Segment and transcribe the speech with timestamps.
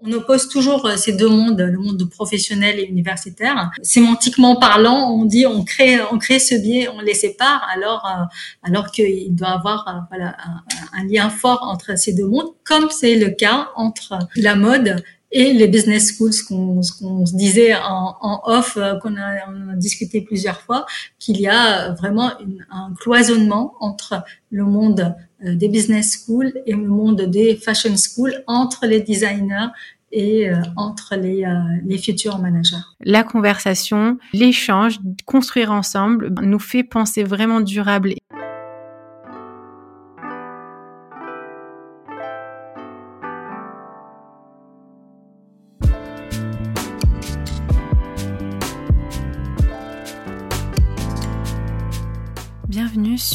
[0.00, 3.70] On oppose toujours ces deux mondes, le monde professionnel et universitaire.
[3.82, 8.06] Sémantiquement parlant, on dit on crée, on crée ce biais, on les sépare, alors,
[8.62, 13.16] alors qu'il doit avoir voilà, un, un, lien fort entre ces deux mondes, comme c'est
[13.16, 15.02] le cas entre la mode
[15.32, 20.60] et les business schools, ce qu'on se disait en, off, euh, qu'on a, discuté plusieurs
[20.60, 20.86] fois,
[21.18, 22.32] qu'il y a vraiment
[22.70, 25.14] un cloisonnement entre le monde
[25.44, 29.68] euh, des business schools et le monde des fashion schools, entre les designers
[30.12, 32.76] et euh, entre les futurs managers.
[33.00, 38.14] La conversation, l'échange, construire ensemble nous fait penser vraiment durable.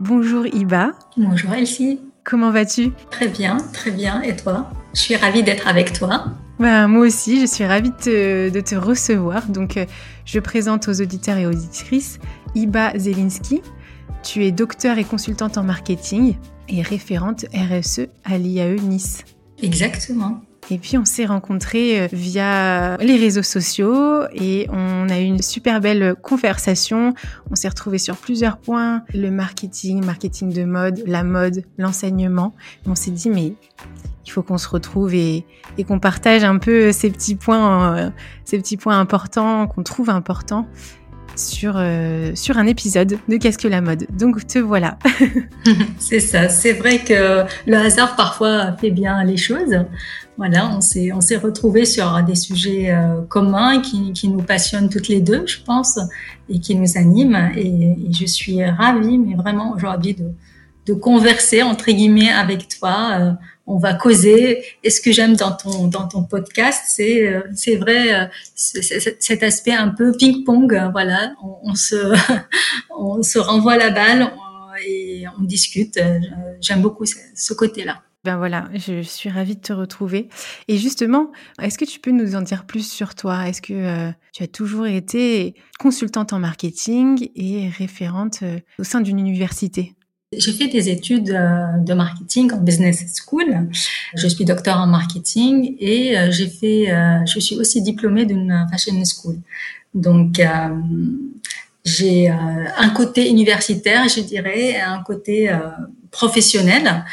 [0.00, 0.92] Bonjour Iba.
[1.16, 2.00] Bonjour Elsie.
[2.24, 2.92] Comment vas-tu?
[3.10, 4.22] Très bien, très bien.
[4.22, 4.70] Et toi?
[4.94, 6.26] Je suis ravie d'être avec toi.
[6.58, 9.46] Ben, moi aussi, je suis ravie de te, recevoir.
[9.48, 9.86] Donc, euh,
[10.24, 12.18] je présente aux auditeurs et auditrices
[12.54, 13.62] Iba Zelinski.
[14.22, 16.36] Tu es docteur et consultante en marketing
[16.68, 19.24] et référente RSE à l'IAE Nice.
[19.62, 20.42] Exactement.
[20.70, 25.42] Et puis on s'est rencontrés euh, via les réseaux sociaux et on a eu une
[25.42, 27.14] super belle conversation.
[27.50, 32.54] On s'est retrouvés sur plusieurs points, le marketing, marketing de mode, la mode, l'enseignement.
[32.86, 33.54] On s'est dit mais
[34.24, 35.44] il faut qu'on se retrouve et,
[35.86, 38.10] qu'on partage un peu ces petits points, euh,
[38.44, 40.68] ces petits points importants qu'on trouve importants
[41.36, 44.06] sur, euh, sur un épisode de Qu'est-ce que la mode?
[44.16, 44.98] Donc te voilà.
[45.98, 49.74] c'est ça, c'est vrai que le hasard parfois fait bien les choses.
[50.38, 55.08] Voilà, on s'est on retrouvés sur des sujets euh, communs qui, qui nous passionnent toutes
[55.08, 55.98] les deux, je pense,
[56.48, 57.52] et qui nous animent.
[57.56, 60.32] Et, je suis ravie, mais vraiment aujourd'hui de
[60.86, 63.18] de converser entre guillemets avec toi.
[63.20, 63.32] Euh,
[63.66, 64.64] on va causer.
[64.82, 69.42] Et ce que j'aime dans ton dans ton podcast, c'est euh, c'est vrai euh, cet
[69.42, 70.90] aspect un peu ping pong.
[70.90, 71.32] voilà,
[71.62, 71.96] on, se
[72.90, 74.32] on se renvoie la balle
[74.84, 76.00] et on discute.
[76.60, 78.02] J'aime beaucoup ce, côté-là.
[78.24, 80.28] Ben voilà, je suis ravie de te retrouver.
[80.68, 83.48] Et justement, est-ce que tu peux nous en dire plus sur toi?
[83.48, 88.44] Est-ce que tu as toujours été consultante en marketing et référente
[88.78, 89.96] au sein d'une université?
[90.34, 93.68] J'ai fait des études euh, de marketing en business school.
[94.14, 98.66] Je suis docteur en marketing et euh, j'ai fait, euh, je suis aussi diplômée d'une
[98.70, 99.36] fashion school.
[99.92, 100.40] Donc,
[101.84, 105.54] j'ai un côté universitaire, je dirais, et un côté
[106.10, 107.04] professionnel.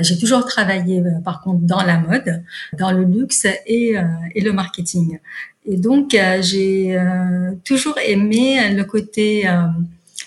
[0.00, 2.42] J'ai toujours travaillé, par contre, dans la mode,
[2.78, 3.94] dans le luxe et,
[4.34, 5.18] et le marketing.
[5.66, 6.98] Et donc, j'ai
[7.64, 9.46] toujours aimé le côté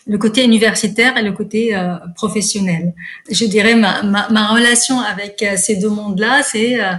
[0.09, 2.93] le côté universitaire et le côté euh, professionnel.
[3.29, 6.93] Je dirais ma, ma, ma relation avec euh, ces deux mondes-là, c'est euh,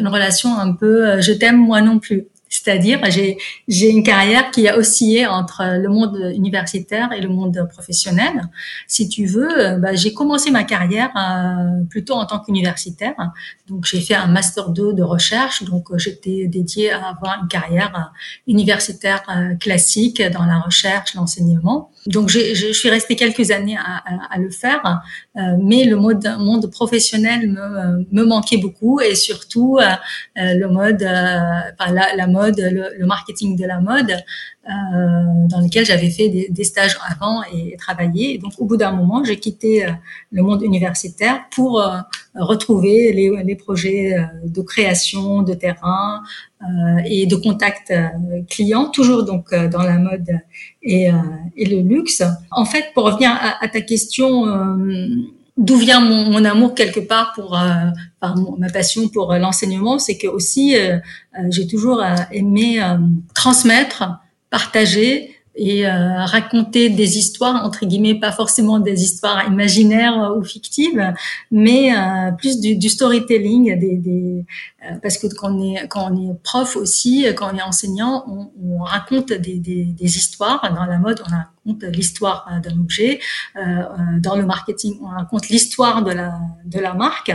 [0.00, 2.24] une relation un peu je t'aime moi non plus.
[2.62, 3.38] C'est-à-dire, j'ai,
[3.68, 8.48] j'ai une carrière qui a oscillé entre le monde universitaire et le monde professionnel.
[8.86, 13.14] Si tu veux, bah, j'ai commencé ma carrière euh, plutôt en tant qu'universitaire.
[13.68, 15.62] Donc, j'ai fait un master 2 de recherche.
[15.64, 18.12] Donc, j'étais dédiée à avoir une carrière
[18.46, 19.22] universitaire
[19.58, 21.90] classique dans la recherche, l'enseignement.
[22.06, 25.02] Donc, je suis restée quelques années à, à, le faire,
[25.36, 29.84] euh, mais le mode, monde professionnel me, me manquait beaucoup et surtout euh,
[30.34, 34.70] le mode, enfin, la, la mode, le, marketing de la mode, euh,
[35.48, 38.38] dans lequel j'avais fait des, stages avant et, travaillé.
[38.38, 39.86] Donc, au bout d'un moment, j'ai quitté
[40.32, 41.82] le monde universitaire pour
[42.34, 46.22] retrouver les, projets de création de terrain,
[46.62, 48.08] euh, et de contact euh,
[48.50, 50.28] client, toujours donc euh, dans la mode
[50.82, 51.08] et,
[51.56, 52.22] et, le luxe.
[52.50, 54.44] En fait, pour revenir à, à ta question
[55.60, 57.56] d'où vient mon, amour quelque part pour
[58.20, 60.74] ma passion pour l'enseignement, c'est que aussi
[61.50, 62.02] j'ai toujours
[62.32, 62.82] aimé
[63.34, 64.04] transmettre,
[64.50, 71.12] partager et euh, raconter des histoires entre guillemets pas forcément des histoires imaginaires ou fictives
[71.50, 74.46] mais euh, plus du, du, storytelling des, des
[74.84, 78.24] euh, parce que quand on est quand on est prof aussi quand on est enseignant
[78.28, 80.60] on, on raconte des, des, des, histoires.
[80.72, 83.20] Dans la mode on raconte l'histoire d'un objet.
[83.54, 87.32] Dans le marketing on raconte l'histoire de la de la marque.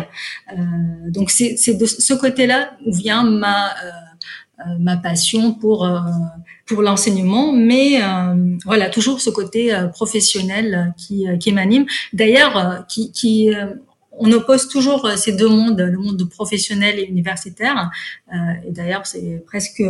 [1.10, 3.72] Donc c'est c'est de ce côté là où vient ma
[4.80, 5.88] ma passion pour
[6.66, 11.86] pour l'enseignement, mais euh, voilà toujours ce côté euh, professionnel qui, euh, qui m'anime.
[12.14, 13.52] D'ailleurs, qui, qui
[14.18, 17.92] on oppose toujours ces deux mondes, le monde professionnel et universitaire.
[18.66, 19.84] et d'ailleurs, c'est presque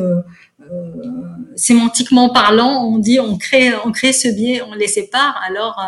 [1.55, 5.79] sémantiquement parlant, on dit on crée, on crée ce biais, on les sépare, alors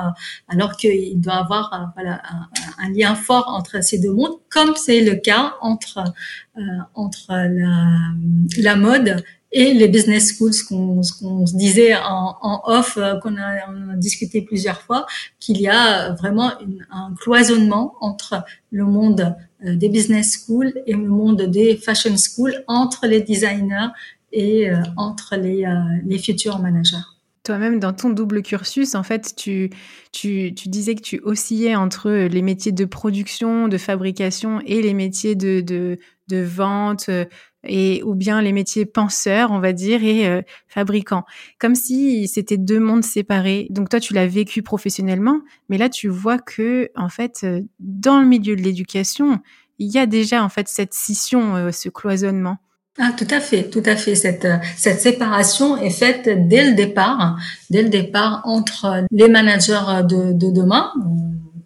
[0.47, 5.01] alors qu'il doit avoir voilà un, un, lien fort entre ces deux mondes, comme c'est
[5.01, 6.03] le cas entre
[6.93, 7.97] entre la,
[8.61, 13.95] la mode et les business schools, ce qu'on se disait en, off, euh, qu'on a,
[13.95, 15.05] discuté plusieurs fois,
[15.39, 16.51] qu'il y a vraiment
[16.91, 19.35] un cloisonnement entre le monde
[19.65, 23.87] euh, des business schools et le monde des fashion schools, entre les designers
[24.33, 26.97] et euh, entre les, futurs managers.
[27.43, 29.69] Toi-même, dans ton double cursus, en fait, tu,
[30.65, 35.97] disais que tu oscillais entre les métiers de production, de fabrication et les métiers de
[36.29, 37.09] vente,
[37.67, 41.25] et ou bien les métiers penseurs, on va dire, et euh, fabricants,
[41.59, 43.67] comme si c'était deux mondes séparés.
[43.69, 48.19] Donc toi, tu l'as vécu professionnellement, mais là, tu vois que en fait, euh, dans
[48.19, 49.39] le milieu de l'éducation,
[49.79, 52.57] il y a déjà en fait cette scission, euh, ce cloisonnement.
[52.99, 54.15] Ah, tout à fait, tout à fait.
[54.15, 57.37] Cette, cette séparation est faite dès le départ,
[57.69, 60.91] dès le départ entre les managers de, de demain,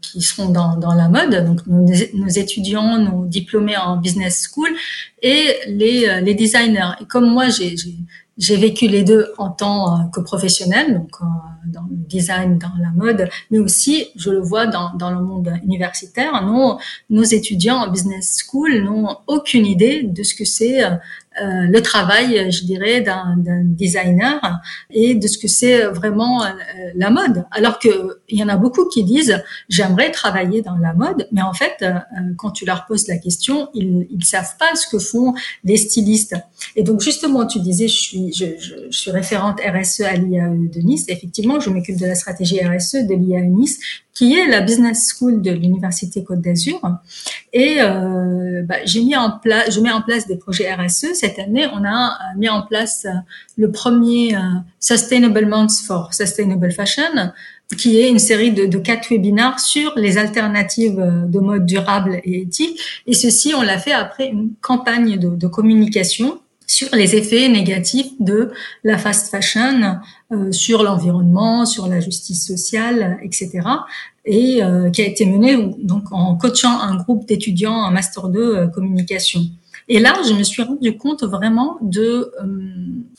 [0.02, 4.70] qui seront dans, dans la mode, donc nos, étudiants, nos diplômés en business school
[5.22, 6.92] et les, euh, les designers.
[7.02, 7.46] Et comme moi,
[8.38, 11.26] j'ai vécu les deux en tant euh, que professionnel, donc euh,
[11.68, 15.54] dans le design, dans la mode, mais aussi, je le vois dans, dans le monde
[15.64, 20.90] universitaire, nos, nos étudiants en business school n'ont aucune idée de ce que c'est euh,
[21.40, 24.60] le travail, je dirais, d'un designer
[24.90, 26.44] et de ce que c'est vraiment
[26.96, 27.46] la mode.
[27.52, 31.42] Alors que il y en a beaucoup qui disent j'aimerais travailler dans la mode, mais
[31.42, 31.94] en fait, euh,
[32.38, 35.34] quand tu leur poses la question, ils ils savent pas ce que font
[35.64, 36.36] les stylistes.
[36.76, 40.80] Et donc justement, tu disais je suis je, je, suis référente RSE à l'IAE de
[40.80, 41.06] Nice.
[41.08, 43.80] effectivement, je m'occupe de la stratégie RSE de l'IAE Nice
[44.14, 46.82] qui est la business school de l'université Côte d'Azur.
[47.54, 51.14] Et euh, bah, j'ai mis en place, je mets en place des projets RSE.
[51.14, 53.14] Cette année, on a euh, mis en place euh,
[53.58, 54.40] le premier euh,
[54.80, 57.32] Sustainable Month for Sustainable Fashion,
[57.76, 60.98] qui est une série de, quatre webinaires sur les alternatives
[61.28, 62.80] de mode durable et éthique.
[63.08, 66.40] Et ceci, on l'a fait après une campagne de, communication
[66.72, 68.52] sur les effets négatifs de
[68.84, 70.00] la fast fashion
[70.32, 73.50] euh, sur l'environnement, sur la justice sociale, etc.
[74.24, 78.40] Et euh, qui a été menée donc en coachant un groupe d'étudiants en master 2
[78.40, 79.42] euh, communication.
[79.94, 82.32] Et là, je me suis rendu compte vraiment de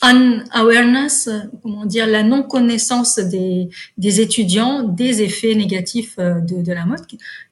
[0.00, 1.28] un awareness,
[1.62, 7.00] comment dire, la non connaissance des, des étudiants des effets négatifs de, de la mode.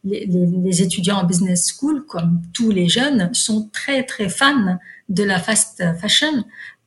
[0.05, 4.78] Les, les, les étudiants en business school, comme tous les jeunes, sont très très fans
[5.11, 6.44] de la fast fashion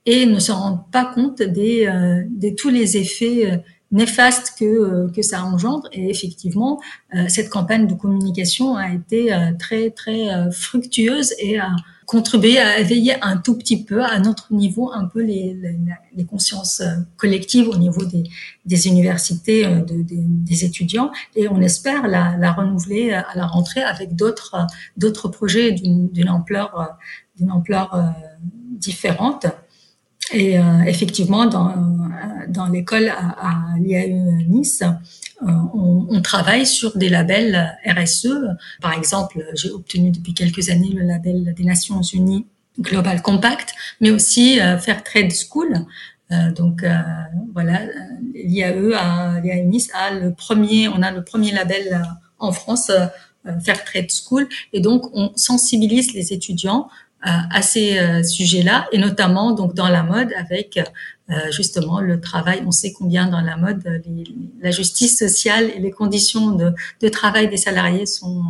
[0.07, 3.57] et ne se rendent pas compte des, euh, de tous les effets euh,
[3.93, 5.87] néfastes que, euh, que ça engendre.
[5.93, 6.81] Et effectivement,
[7.27, 11.69] cette campagne de communication a été très, très fructueuse et a
[12.05, 15.55] contribué à éveiller un tout petit peu, à notre niveau, un peu les,
[16.15, 16.81] les, consciences
[17.17, 18.23] collectives au niveau des,
[18.65, 21.11] des universités, de, des, étudiants.
[21.35, 24.67] Et on espère la, renouveler à la rentrée avec d'autres,
[25.29, 26.97] projets d'une ampleur
[27.37, 28.01] d'une ampleur euh,
[28.77, 29.45] différente.
[30.31, 32.02] Et euh, effectivement, dans, euh,
[32.47, 34.83] dans l'école à, l'IAE Nice,
[35.41, 38.29] on, on, travaille sur des labels RSE.
[38.81, 42.45] Par exemple, j'ai obtenu depuis quelques années le label des Nations Unies
[42.79, 45.85] Global Compact, mais aussi Fair Trade School.
[46.55, 46.85] donc
[47.53, 47.81] voilà,
[48.33, 52.01] l'IAE à l'IAE Nice a le premier, on a le premier label
[52.39, 52.91] en France
[53.63, 56.87] Fair Trade School, et donc on sensibilise les étudiants
[57.23, 60.79] à ces euh, sujets-là, et notamment donc dans la mode avec
[61.29, 62.63] euh, justement le travail.
[62.65, 64.25] On sait combien dans la mode les,
[64.61, 68.43] la justice sociale et les conditions de, de travail des salariés sont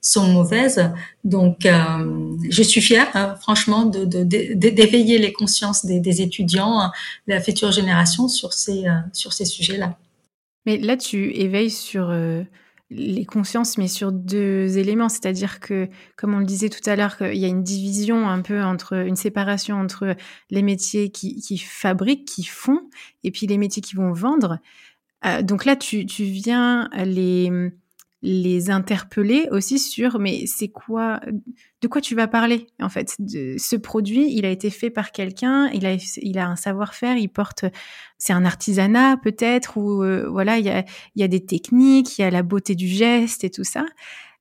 [0.00, 0.90] sont mauvaises.
[1.24, 6.90] Donc, euh, je suis fière, hein, franchement, de, d'éveiller les consciences des, étudiants,
[7.26, 9.98] la future génération sur ces sur ces sujets-là.
[10.64, 12.10] Mais là, tu éveilles sur
[12.90, 15.08] les consciences, mais sur deux éléments.
[15.08, 18.42] C'est-à-dire que, comme on le disait tout à l'heure, qu'il y a une division un
[18.42, 20.16] peu entre, une séparation entre
[20.50, 22.88] les métiers qui, qui fabriquent, qui font,
[23.24, 24.58] et puis les métiers qui vont vendre.
[25.24, 27.50] Euh, donc là, tu, tu viens les,
[28.22, 31.20] les interpeller aussi sur mais c'est quoi
[31.82, 33.14] de quoi tu vas parler en fait?
[33.18, 37.16] De, ce produit il a été fait par quelqu'un il a il a un savoir-faire
[37.16, 37.66] il porte
[38.18, 42.18] c'est un artisanat peut-être ou euh, voilà il y a il y a des techniques
[42.18, 43.84] il y a la beauté du geste et tout ça.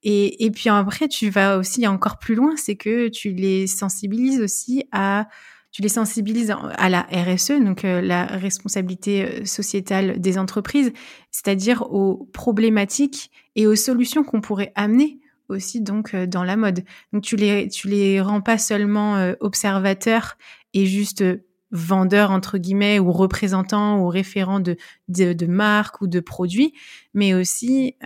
[0.08, 4.40] Et, et puis après tu vas aussi encore plus loin c'est que tu les sensibilises
[4.40, 5.28] aussi à
[5.76, 10.94] tu les sensibilises à la RSE, donc euh, la responsabilité euh, sociétale des entreprises,
[11.32, 16.86] c'est-à-dire aux problématiques et aux solutions qu'on pourrait amener aussi donc euh, dans la mode.
[17.12, 20.38] Donc tu les tu les rends pas seulement observateurs
[20.74, 21.26] et juste
[21.72, 24.78] vendeurs entre guillemets ou représentants ou référents de,
[25.10, 26.74] de, de marques ou de produits,
[27.14, 27.98] mais aussi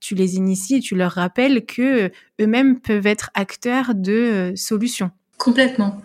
[0.00, 2.10] tu les inities tu leur rappelles que
[2.42, 5.12] eux-mêmes peuvent être acteurs de solutions.
[5.38, 6.02] Complètement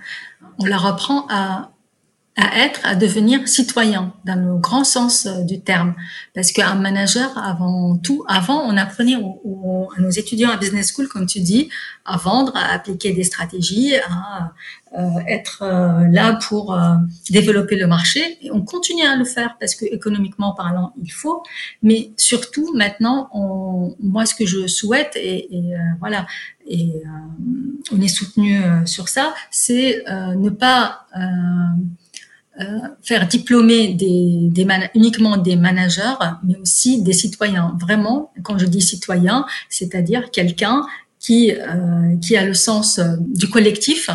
[0.60, 1.72] on leur apprend à,
[2.36, 5.96] à être, à devenir citoyen dans le grand sens euh, du terme.
[6.34, 11.26] Parce qu'un manager, avant tout, avant, on apprenait à nos étudiants à business school, comme
[11.26, 11.70] tu dis,
[12.06, 14.54] à vendre, à appliquer des stratégies, à
[14.98, 16.78] euh, être euh, là pour
[17.30, 18.38] développer le marché.
[18.42, 21.44] Et on continue à le faire parce que économiquement parlant, il faut.
[21.84, 26.26] Mais surtout, maintenant, on, moi, ce que je souhaite, et, et voilà,
[26.68, 27.04] et
[27.92, 31.20] on est soutenu sur ça, c'est ne pas euh,
[33.02, 37.78] faire diplômer des, des uniquement des managers, mais aussi des citoyens.
[37.80, 40.86] Vraiment, quand je dis citoyen, c'est-à-dire quelqu'un
[41.20, 44.10] qui euh, qui a le sens euh, du collectif.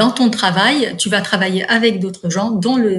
[0.00, 2.94] dans ton travail, tu vas travailler avec d'autres gens, dont le,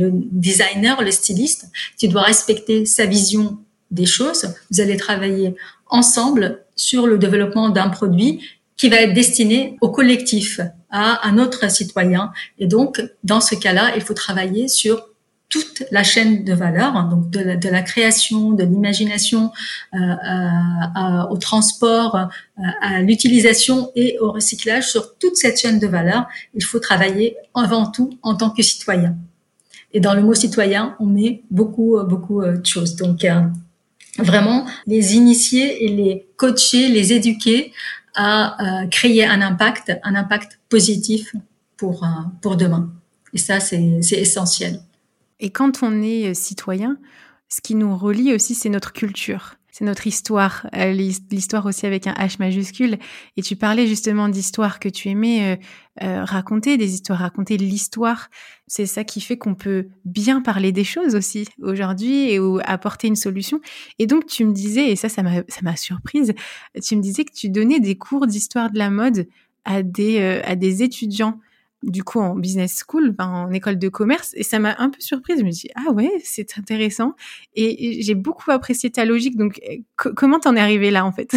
[0.00, 1.62] le designer, le styliste.
[1.98, 3.58] Tu dois respecter sa vision
[3.90, 4.54] des choses.
[4.70, 5.54] Vous allez travailler
[5.88, 8.40] ensemble sur le développement d'un produit
[8.76, 10.60] qui va être destiné au collectif,
[10.92, 12.32] à un autre citoyen.
[12.58, 15.08] Et donc, dans ce cas-là, il faut travailler sur
[15.52, 19.52] toute la chaîne de valeur, hein, donc de la, de la création, de l'imagination,
[19.92, 25.86] euh, euh, au transport, euh, à l'utilisation et au recyclage, sur toute cette chaîne de
[25.86, 29.14] valeur, il faut travailler avant tout en tant que citoyen.
[29.92, 32.96] Et dans le mot citoyen, on met beaucoup, beaucoup de choses.
[32.96, 33.26] Donc,
[34.18, 37.72] vraiment, les initier et les coacher, les éduquer
[38.14, 41.34] à euh, créer un impact, un impact positif
[41.76, 42.08] pour, euh,
[42.40, 42.92] pour demain.
[43.32, 44.80] Et ça, c'est essentiel.
[45.40, 46.98] Et quand on est euh, citoyen,
[47.48, 52.12] ce qui nous relie aussi, c'est notre culture c'est notre histoire, l'histoire aussi avec un
[52.12, 52.98] H majuscule.
[53.38, 55.58] Et tu parlais justement d'histoires que tu aimais
[55.98, 58.28] raconter, des histoires, raconter l'histoire.
[58.66, 63.08] C'est ça qui fait qu'on peut bien parler des choses aussi aujourd'hui et ou apporter
[63.08, 63.60] une solution.
[63.98, 66.34] Et donc tu me disais, et ça, ça m'a, ça m'a surprise,
[66.82, 69.26] tu me disais que tu donnais des cours d'histoire de la mode
[69.64, 71.40] à des, à des étudiants
[71.82, 75.40] du coup en business school, en école de commerce, et ça m'a un peu surprise.
[75.40, 77.14] Je me dis ah ouais, c'est intéressant,
[77.54, 79.36] et, j'ai beaucoup apprécié ta logique.
[79.36, 79.60] Donc
[79.96, 81.34] comment t'en es arrivé là en fait?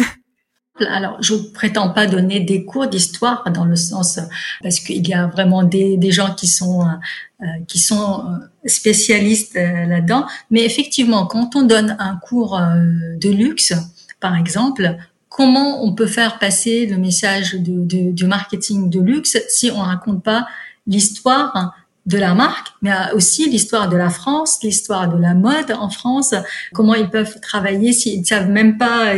[0.80, 4.20] Alors, je prétends pas donner des cours d'histoire dans le sens
[4.62, 9.86] parce qu'il y a vraiment des, gens qui sont euh, qui sont euh, spécialistes euh,
[9.86, 10.26] là-dedans.
[10.50, 13.72] Mais effectivement, quand on donne un cours de luxe,
[14.20, 14.96] par exemple,
[15.36, 20.22] comment on peut faire passer le message de, du marketing de luxe si on raconte
[20.22, 20.46] pas
[20.86, 21.74] l'histoire
[22.06, 26.34] de la marque, mais aussi l'histoire de la France, l'histoire de la mode en France,
[26.72, 29.14] comment ils peuvent travailler s'ils ne savent même pas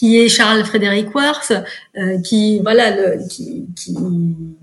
[0.00, 1.52] qui est Charles Frédéric Worth,
[1.98, 3.94] euh, qui voilà le, qui, qui,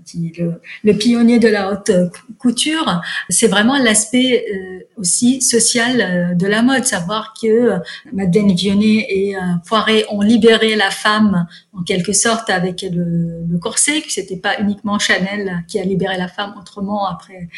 [0.04, 1.92] qui le, le, pionnier de la haute
[2.38, 3.00] couture.
[3.28, 7.74] C'est vraiment l'aspect euh, aussi social euh, de la mode, savoir que
[8.12, 14.00] Madeleine Vionnet et Poiré ont libéré la femme en quelque sorte avec le, le corset,
[14.00, 17.48] que c'était pas uniquement Chanel qui a libéré la femme autrement après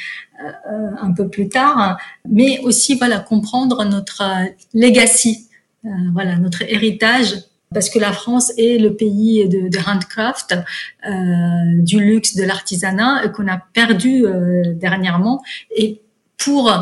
[1.00, 4.22] un peu plus tard, mais aussi voilà comprendre notre
[4.74, 5.48] legacy,
[6.12, 10.56] voilà notre héritage parce que la France est le pays de, de handcraft,
[11.06, 11.10] euh,
[11.82, 15.42] du luxe, de l'artisanat, qu'on a perdu euh, dernièrement.
[15.76, 16.00] Et
[16.36, 16.72] pour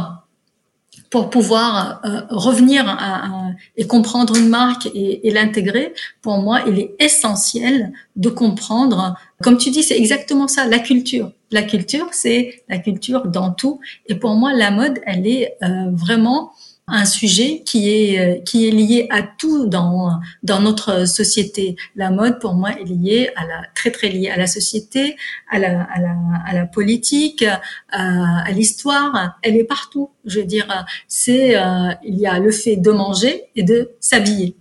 [1.10, 6.78] pour pouvoir euh, revenir à, et comprendre une marque et, et l'intégrer, pour moi, il
[6.78, 11.32] est essentiel de comprendre, comme tu dis, c'est exactement ça, la culture.
[11.50, 13.80] La culture, c'est la culture dans tout.
[14.06, 16.52] Et pour moi, la mode, elle est euh, vraiment
[16.88, 21.76] un sujet qui est euh, qui est lié à tout dans dans notre société.
[21.96, 25.16] La mode pour moi est liée à la très très liée à la société,
[25.50, 26.16] à la à la,
[26.46, 27.44] à la politique,
[27.90, 29.38] à, l'histoire.
[29.42, 30.10] Elle est partout.
[30.24, 34.56] Je veux dire, c'est euh, il y a le fait de manger et de s'habiller.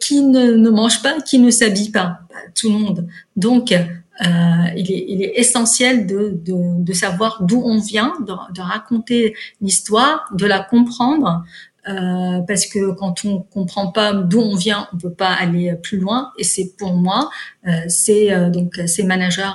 [0.00, 2.20] Qui ne, ne mange pas, qui ne s'habille pas,
[2.54, 3.08] tout le monde.
[3.36, 3.74] Donc
[4.20, 10.28] il, est, il, est, essentiel de, de, de savoir d'où on vient, de, raconter l'histoire,
[10.34, 11.44] de la comprendre,
[11.88, 15.98] euh, parce que quand on comprend pas d'où on vient, on peut pas aller plus
[15.98, 16.32] loin.
[16.36, 17.30] Et c'est pour moi,
[17.66, 19.48] euh, c'est euh, donc ces managers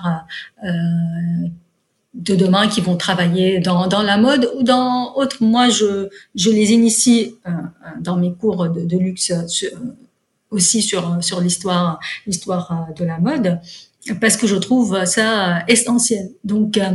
[0.64, 0.70] euh,
[2.16, 5.38] de demain qui vont travailler dans, dans la mode ou dans autre.
[5.42, 7.36] Moi, je, je les initie
[8.00, 9.32] dans mes cours de, de luxe
[10.50, 13.60] aussi sur sur l'histoire l'histoire de la mode
[14.20, 16.30] parce que je trouve ça essentiel.
[16.44, 16.92] Donc, euh,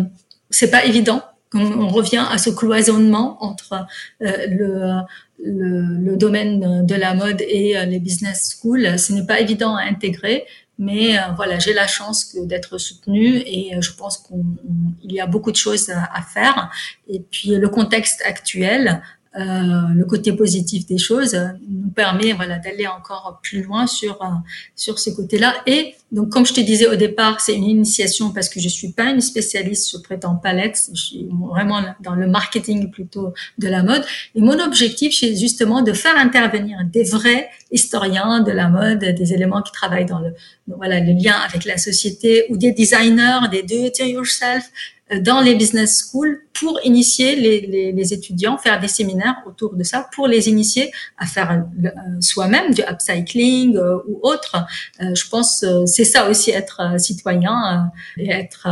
[0.50, 1.22] c'est pas évident.
[1.54, 3.86] On, revient à ce cloisonnement entre
[4.22, 5.00] euh, le,
[5.42, 8.98] le, le, domaine de la mode et euh, les business schools.
[8.98, 10.44] Ce n'est pas évident à intégrer,
[10.78, 15.56] mais voilà, j'ai la chance d'être soutenue et je pense qu'il y a beaucoup de
[15.56, 16.70] choses à, faire.
[17.08, 19.00] Et puis le contexte actuel euh,
[19.40, 24.26] le côté positif des choses nous permet voilà d'aller encore plus loin sur euh,
[24.74, 25.54] sur ce côté-là.
[25.66, 28.92] Et donc comme je te disais au départ c'est une initiation parce que je suis
[28.92, 33.68] pas une spécialiste je prétends pas l'être je suis vraiment dans le marketing plutôt de
[33.68, 34.04] la mode.
[34.34, 39.32] Et mon objectif c'est justement de faire intervenir des vrais historiens de la mode des
[39.32, 40.34] éléments qui travaillent dans le
[40.66, 44.70] voilà le lien avec la société ou des designers des do it yourself
[45.16, 49.82] dans les business schools pour initier les, les, les, étudiants, faire des séminaires autour de
[49.82, 51.50] ça, pour les initier à faire
[51.84, 54.56] euh, soi-même du upcycling euh, ou autre.
[55.00, 58.68] Euh, je pense c'est ça aussi être citoyen et être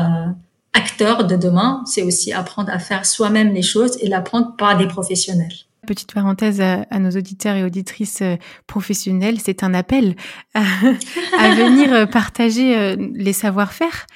[0.73, 4.87] acteur de demain, c'est aussi apprendre à faire soi-même les choses et l'apprendre par des
[4.87, 5.52] professionnels.
[5.87, 8.23] Petite parenthèse à, nos auditeurs et auditrices
[8.66, 10.16] professionnels, c'est un appel
[10.55, 10.61] à,
[11.38, 14.07] à venir partager les savoir-faire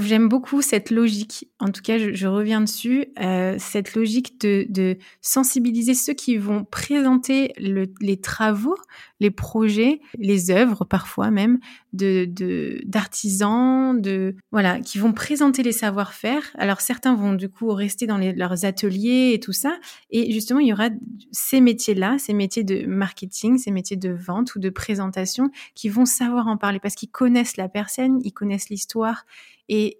[0.00, 1.48] J'aime beaucoup cette logique.
[1.58, 3.06] En tout cas, je, reviens dessus.
[3.20, 8.76] Euh, cette logique de, sensibiliser ceux qui vont présenter le, les travaux,
[9.20, 11.58] les projets, les œuvres parfois même
[11.92, 12.28] de
[12.84, 16.42] d'artisans, de, voilà, qui vont présenter les savoir-faire.
[16.56, 19.78] Alors certains vont du coup rester dans leurs ateliers et tout ça.
[20.10, 20.90] Et justement, il y aura
[21.32, 26.06] ces métiers-là, ces métiers de marketing, ces métiers de vente ou de présentation, qui vont
[26.06, 29.24] savoir en parler parce qu'ils connaissent la personne, ils connaissent l'histoire
[29.68, 29.98] et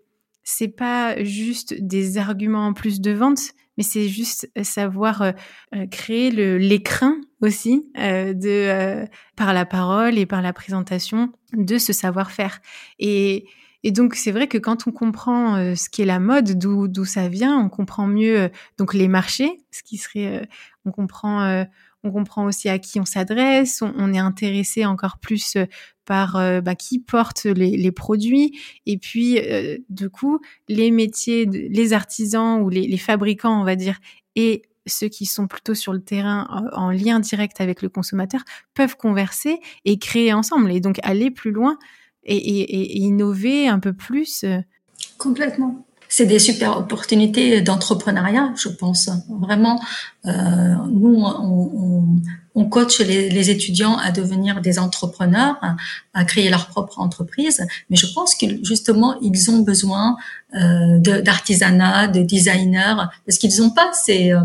[0.51, 5.33] c'est pas juste des arguments en plus de vente, mais c'est juste savoir euh,
[5.75, 12.61] euh, créer l'écrin aussi euh, par la parole et par la présentation de ce savoir-faire.
[12.99, 13.47] Et
[13.85, 17.29] et donc c'est vrai que quand on comprend ce qu'est la mode, d'où d'où ça
[17.29, 20.49] vient, on comprend mieux donc les marchés, ce qui serait,
[20.85, 21.65] on comprend
[22.05, 25.67] on comprend aussi à qui on s'adresse, on, est intéressé encore plus euh,
[26.05, 31.93] par euh, bah, qui porte les, produits, et puis euh, du coup les métiers, les
[31.93, 33.99] artisans ou les, fabricants, on va dire,
[34.37, 38.41] et ceux qui sont plutôt sur le terrain en, lien direct avec le consommateur
[38.73, 41.79] peuvent converser et créer ensemble, et donc aller plus loin
[42.25, 44.45] et innover un peu plus.
[45.17, 45.88] Complètement
[46.19, 49.09] c'est des super opportunités d'entrepreneuriat, je pense.
[49.29, 49.81] Vraiment,
[50.27, 52.09] euh, nous, on, on,
[52.57, 55.61] on coach les, les, étudiants à devenir des entrepreneurs,
[56.15, 60.17] à créer leur propre entreprise, mais je pense que justement, ils ont besoin
[60.57, 64.33] euh, d'artisanat, de, de designers, parce qu'ils n'ont pas ces...
[64.33, 64.41] Euh,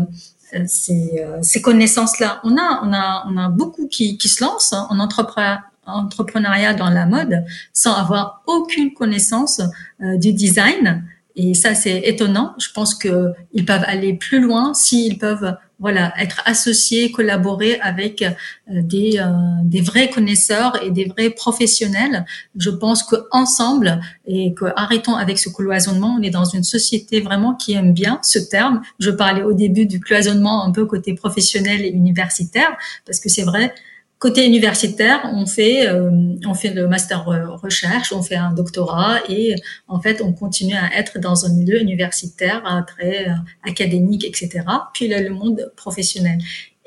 [0.68, 2.40] ces, euh, ces connaissances-là.
[2.44, 7.06] On a, on a, on a beaucoup qui, qui se lancent en entrepreneuriat dans la
[7.06, 9.60] mode sans avoir aucune connaissance
[10.00, 11.02] euh, du design
[11.36, 12.54] et ça, c'est étonnant.
[12.58, 18.30] Je pense qu'ils peuvent aller plus loin s'ils peuvent voilà, être associés, collaborer avec euh,
[18.68, 19.32] des, euh,
[19.64, 22.24] des vrais connaisseurs et des vrais professionnels.
[22.56, 27.54] Je pense qu'ensemble, et que arrêtons avec ce cloisonnement, on est dans une société vraiment
[27.54, 28.82] qui aime bien ce terme.
[29.00, 33.42] Je parlais au début du cloisonnement un peu côté professionnel et universitaire, parce que c'est
[33.42, 33.74] vrai,
[34.18, 36.10] Côté universitaire, on fait, euh,
[36.46, 39.54] on fait le master recherche, on fait un doctorat et
[39.86, 44.64] en fait, on continue à être dans un milieu universitaire euh, très euh, académique, etc.
[44.94, 46.38] Puis là, le monde professionnel.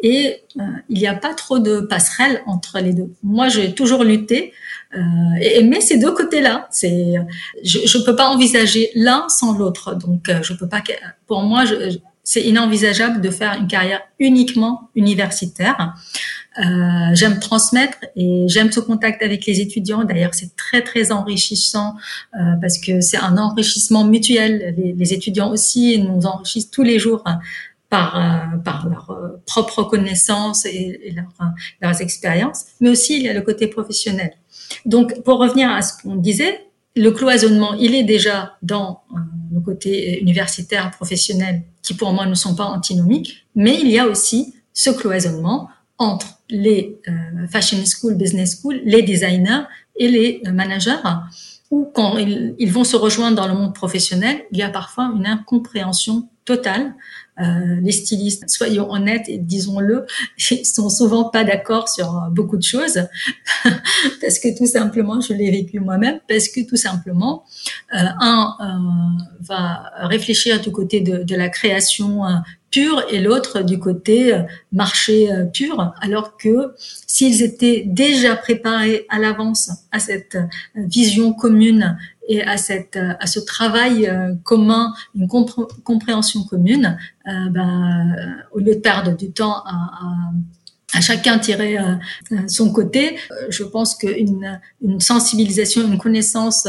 [0.02, 0.44] Et
[0.90, 3.12] il n'y a pas trop de passerelle entre les deux.
[3.24, 4.54] Moi, j'ai toujours lutté
[4.96, 5.00] euh,
[5.42, 6.68] et aimer ces deux côtés-là.
[6.70, 7.16] C'est,
[7.64, 9.96] je ne peux pas envisager l'un sans l'autre.
[9.96, 10.84] Donc, je peux pas.
[11.26, 15.96] Pour moi, je, c'est inenvisageable de faire une carrière uniquement universitaire.
[16.60, 20.04] Euh, j'aime transmettre et j'aime ce contact avec les étudiants.
[20.04, 21.96] D'ailleurs, c'est très très enrichissant
[22.34, 24.76] euh, parce que c'est un enrichissement mutuel.
[24.78, 27.24] Les, étudiants aussi nous enrichissent tous les jours
[27.90, 28.20] par,
[28.66, 31.16] par leurs propres connaissances et, et
[31.82, 34.32] leurs expériences, mais aussi il y a le côté professionnel.
[34.86, 36.68] Donc, pour revenir à ce qu'on disait,
[36.98, 39.02] le cloisonnement, il est déjà dans
[39.54, 44.08] le côté universitaire, professionnel, qui pour moi ne sont pas antinomiques, mais il y a
[44.08, 49.64] aussi ce cloisonnement entre les euh, fashion school, business school, les designers
[49.96, 51.02] et les euh, managers,
[51.72, 55.12] où quand ils, ils, vont se rejoindre dans le monde professionnel, il y a parfois
[55.16, 56.96] une incompréhension totale.
[57.40, 60.08] Euh, les stylistes, soyons honnêtes et disons-le,
[60.50, 63.00] ils sont souvent pas d'accord sur euh, beaucoup de choses.
[64.22, 67.44] Parce que tout simplement, je l'ai vécu moi-même, parce que tout simplement,
[67.94, 72.22] euh, un euh, va réfléchir du côté de, de la création
[73.10, 74.40] et l'autre du côté
[74.72, 76.74] marché pur, alors que
[77.06, 80.38] s'ils étaient déjà préparés à l'avance à cette
[80.76, 85.28] vision commune et à cette à ce travail euh, commun, une
[85.84, 87.64] compréhension commune, euh, euh,
[88.52, 91.96] au lieu de perdre du temps à, chacun tirer euh,
[92.48, 93.18] son côté.
[93.50, 96.68] Je pense qu'une une sensibilisation, une connaissance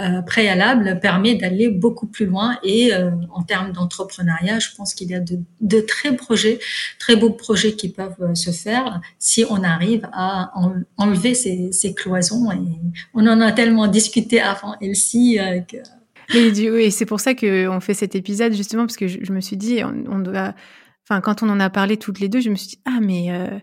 [0.00, 2.58] euh, préalable permet d'aller beaucoup plus loin.
[2.62, 6.58] Et euh, en termes d'entrepreneuriat, je pense qu'il y a de, très projets,
[6.98, 10.52] très beaux projets qui peuvent se faire si on arrive à
[10.96, 12.50] enlever ces, cloisons.
[12.52, 12.58] Et
[13.14, 15.78] on en a tellement discuté avant Elsie que
[16.34, 19.82] et, c'est pour ça qu'on fait cet épisode, justement, parce que je, me suis dit,
[19.84, 20.54] on, doit
[21.08, 23.30] enfin, quand on en a parlé toutes les deux, je me suis dit, ah, mais
[23.30, 23.58] euh,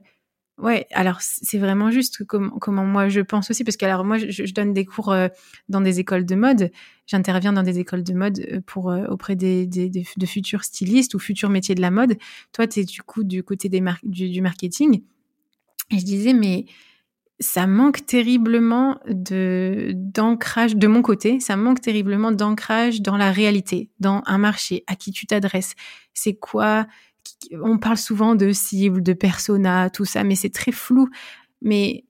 [0.59, 4.53] ouais, alors c'est vraiment juste comment, moi je pense aussi, parce que alors moi, je,
[4.53, 5.27] donne des cours euh,
[5.67, 6.71] dans des écoles de mode,
[7.07, 11.49] j'interviens dans des écoles de mode euh, pour auprès des, de futurs stylistes ou futurs
[11.49, 12.17] métiers de la mode.
[12.53, 13.69] Toi, tu es du coup du côté
[14.03, 15.01] du, du marketing.
[15.91, 16.65] Et je disais, mais
[17.39, 23.89] ça manque terriblement de d'ancrage de mon côté, ça manque terriblement d'ancrage dans la réalité,
[23.99, 25.75] dans un marché, à qui tu t'adresses,
[26.13, 26.85] c'est quoi
[27.61, 31.09] on parle souvent de cible, de persona, tout ça, mais c'est très flou.
[31.61, 32.05] Mais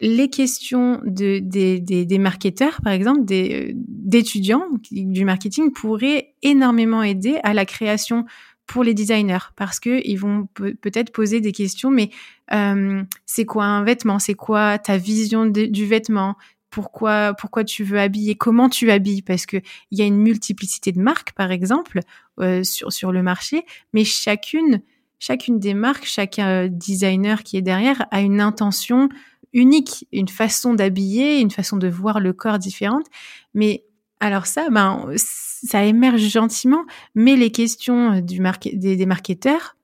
[0.00, 7.38] les questions de, des, des, marketeurs, par exemple, des, d'étudiants du marketing pourraient énormément aider
[7.42, 8.26] à la création
[8.66, 12.10] pour les designers parce que ils vont peut-être poser des questions mais
[12.52, 14.18] euh, c'est quoi un vêtement?
[14.18, 16.36] C'est quoi ta vision du vêtement?
[16.70, 19.58] Pourquoi pourquoi tu veux habiller, comment tu habilles, parce que
[19.90, 22.00] il y a une multiplicité de marques par exemple
[22.40, 24.82] euh, sur sur le marché, mais chacune
[25.18, 29.08] chacune des marques, chaque euh, designer qui est derrière a une intention
[29.52, 33.06] unique, une façon d'habiller, une façon de voir le corps différente.
[33.54, 33.84] Mais
[34.20, 38.40] alors ça, ben ça émerge gentiment, mais les questions du
[38.72, 39.76] des, des marketeurs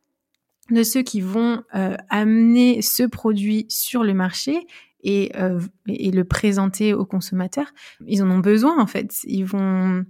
[0.71, 4.67] de ceux qui vont euh, amener ce produit sur le marché
[5.03, 7.73] et, euh, et le présenter aux consommateurs,
[8.07, 9.21] ils en ont besoin en fait.
[9.25, 10.05] Ils vont,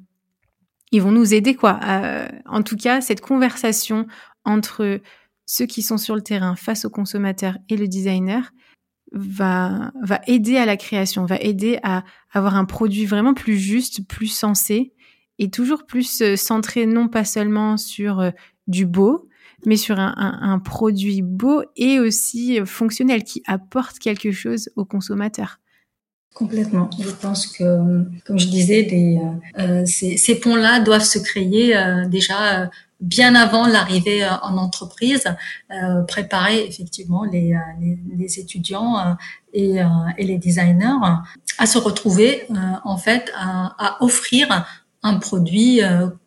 [0.90, 1.80] ils vont nous aider quoi.
[2.46, 4.06] en tout cas, cette conversation
[4.44, 5.00] entre
[5.46, 8.52] ceux qui sont sur le terrain face au consommateur et le designer
[9.12, 14.06] va va aider à la création, va aider à avoir un produit vraiment plus juste,
[14.08, 14.92] plus sensé
[15.38, 18.30] et toujours plus euh, centré non pas seulement sur euh,
[18.66, 19.28] du beau,
[19.64, 25.58] mais sur un, produit beau et aussi fonctionnel qui apporte quelque chose au consommateur.
[26.34, 26.88] Complètement.
[26.98, 29.20] Je pense que, comme je disais, des,
[29.58, 32.66] euh, ces, ponts-là doivent se créer euh, déjà euh,
[33.00, 35.24] bien avant l'arrivée euh, en entreprise,
[35.70, 37.54] euh, préparer effectivement les,
[38.16, 39.16] les, étudiants
[39.52, 39.80] et,
[40.16, 40.96] et, les designers
[41.58, 42.46] à se retrouver
[42.84, 44.66] en fait à offrir
[45.02, 45.80] un produit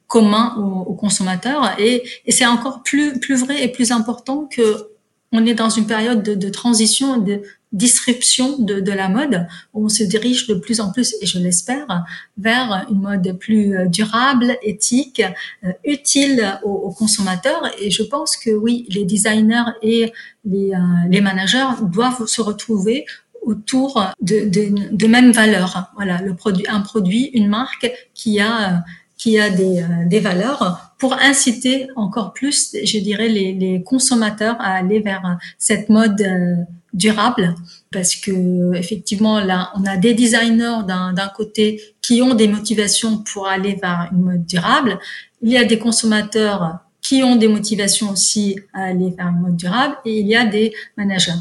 [0.07, 4.89] commun aux, consommateurs et, et c'est encore plus plus vrai et plus important que
[5.31, 7.41] on est dans une période de, de transition, de
[7.71, 11.39] disruption de, de, la mode, où on se dirige de plus en plus, et je
[11.39, 12.05] l'espère,
[12.37, 15.21] vers une mode plus euh, durable, éthique,
[15.63, 17.69] euh, utile aux, aux, consommateurs.
[17.81, 20.13] Et je pense que oui, les designers et
[20.45, 20.77] les, euh,
[21.09, 23.05] les managers doivent se retrouver
[23.41, 25.91] autour de, de, de mêmes valeurs.
[25.95, 28.83] Voilà, le produit, un produit, une marque qui a
[29.17, 34.55] qui a des, euh, des valeurs pour inciter encore plus, je dirais, les, les consommateurs
[34.59, 36.55] à aller vers cette mode euh,
[36.93, 37.55] durable.
[37.91, 43.47] Parce que effectivement là on a des designers d'un côté qui ont des motivations pour
[43.47, 44.99] aller vers une mode durable.
[45.41, 49.57] Il y a des consommateurs qui ont des motivations aussi à aller vers une mode
[49.57, 51.39] durable et il y a des managers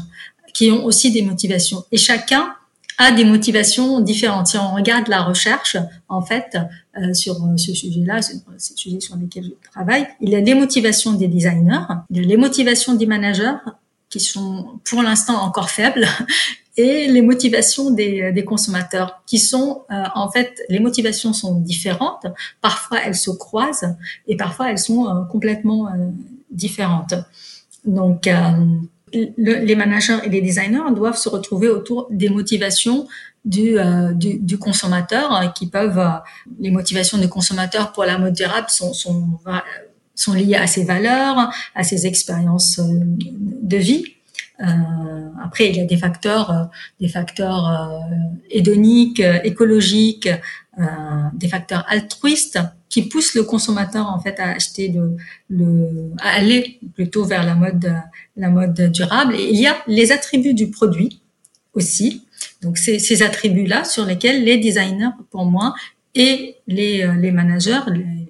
[0.53, 1.83] qui ont aussi des motivations.
[1.91, 2.54] Et chacun
[2.97, 4.47] a des motivations différentes.
[4.47, 5.77] Si on regarde la recherche,
[6.07, 6.57] en fait,
[6.97, 10.39] euh, sur euh, ce sujet-là, sur ces sujets sur lesquels je travaille, il y a
[10.39, 13.55] les motivations des designers, il y a les motivations des managers,
[14.09, 16.07] qui sont pour l'instant encore faibles,
[16.77, 22.27] et les motivations des, consommateurs, qui sont, euh, en fait, les motivations sont différentes.
[22.61, 23.95] Parfois, elles se croisent,
[24.27, 25.89] et parfois, elles sont complètement
[26.51, 27.13] différentes.
[27.85, 28.27] Donc,
[29.13, 33.07] les managers et les designers doivent se retrouver autour des motivations
[33.45, 33.77] du,
[34.15, 36.03] du, du, consommateur qui peuvent
[36.59, 39.39] les motivations du consommateur pour la mode durable sont, sont,
[40.15, 44.15] sont liées à ses valeurs, à ses expériences de vie.
[44.61, 44.65] Euh,
[45.43, 46.63] après, il y a des facteurs, euh,
[47.01, 47.99] des facteurs euh,
[48.49, 50.29] hédoniques, écologiques,
[51.33, 52.59] des facteurs altruistes
[52.95, 55.17] qui poussent le consommateur en fait à acheter le,
[55.49, 57.93] le à aller plutôt vers la mode
[58.37, 59.35] la mode durable.
[59.35, 61.19] Et il y a les attributs du produit
[61.73, 62.23] aussi.
[62.61, 65.75] Donc ces attributs-là sur lesquels les designers, pour moi,
[66.15, 67.81] et les, les managers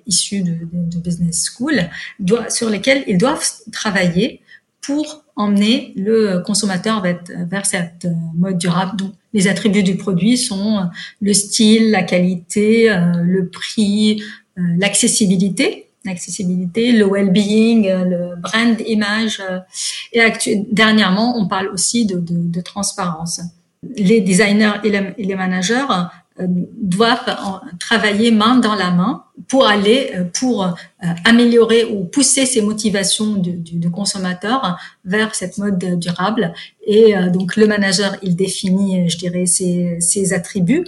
[0.08, 0.58] issus de,
[0.97, 1.88] business school,
[2.19, 4.41] doivent, sur lesquels ils doivent travailler
[4.82, 8.97] pour emmener le consommateur vers, cette mode durable.
[8.97, 10.84] Donc, les attributs du produit sont euh,
[11.21, 14.25] le style, la qualité, euh, le prix, euh,
[14.57, 19.41] l'accessibilité, l'accessibilité, le well-being, le brand image.
[20.13, 20.21] Et
[20.71, 23.41] dernièrement, on parle aussi de, de, de transparence.
[23.95, 25.85] Les designers et les managers
[26.41, 27.33] euh, doivent
[27.79, 30.71] travailler main dans la main pour aller euh, pour euh,
[31.23, 36.53] améliorer ou pousser ces motivations du, du, consommateur vers cette mode durable
[36.85, 40.83] et donc le manager il définit je dirais ses, ses attributs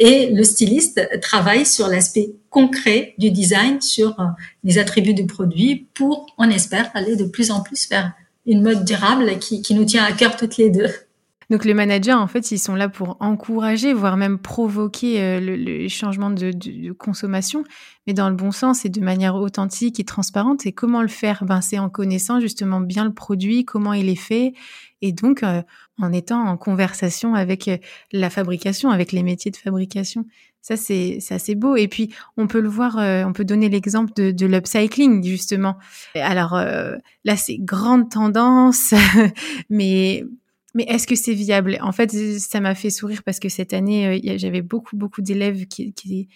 [0.00, 4.16] et le styliste travaille sur l'aspect concret du design sur
[4.64, 8.12] les attributs du produit pour on espère aller de plus en plus vers
[8.46, 10.88] une mode durable qui, nous tient à cœur toutes les deux.
[11.50, 15.88] Donc les managers, en fait, ils sont là pour encourager, voire même provoquer euh, le,
[15.88, 17.64] changement de, consommation,
[18.06, 20.64] mais dans le bon sens et de manière authentique et transparente.
[20.64, 21.44] Et comment le faire?
[21.44, 24.54] Ben, C'est en connaissant justement bien le produit, comment il est fait,
[25.02, 25.62] et donc euh,
[26.00, 27.78] en étant en conversation avec euh,
[28.12, 30.26] la fabrication, avec les métiers de fabrication.
[30.62, 31.76] Ça, c'est assez beau.
[31.76, 35.78] Et puis, on peut le voir, on peut donner l'exemple de, l'upcycling, justement.
[36.14, 38.92] Alors là, c'est grande tendance,
[39.70, 40.22] mais
[40.74, 41.78] mais est-ce que c'est viable?
[41.80, 45.66] En fait, ça m'a fait sourire parce que cette année, euh, j'avais beaucoup, beaucoup d'élèves
[45.66, 46.28] qui, qui,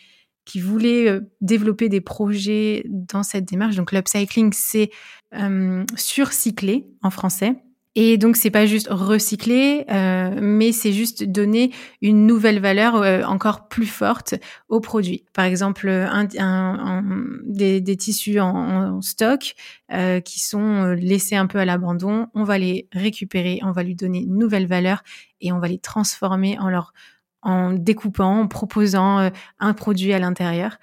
[0.44, 3.76] qui, voulaient euh, développer des projets dans cette démarche.
[3.76, 4.90] Donc, l'upcycling, c'est
[5.34, 7.54] euh, surcycler en français.
[7.96, 11.70] Et donc c'est pas juste recycler, euh, mais c'est juste donner
[12.02, 14.34] une nouvelle valeur euh, encore plus forte
[14.68, 15.24] au produit.
[15.32, 17.04] Par exemple, un, un,
[17.44, 19.54] des, des, tissus en, stock
[19.92, 23.94] euh, qui sont laissés un peu à l'abandon, on va les récupérer, on va lui
[23.94, 25.04] donner une nouvelle valeur
[25.40, 26.92] et on va les transformer en leur
[27.44, 29.30] en découpant, en proposant euh,
[29.60, 30.78] un produit à l'intérieur.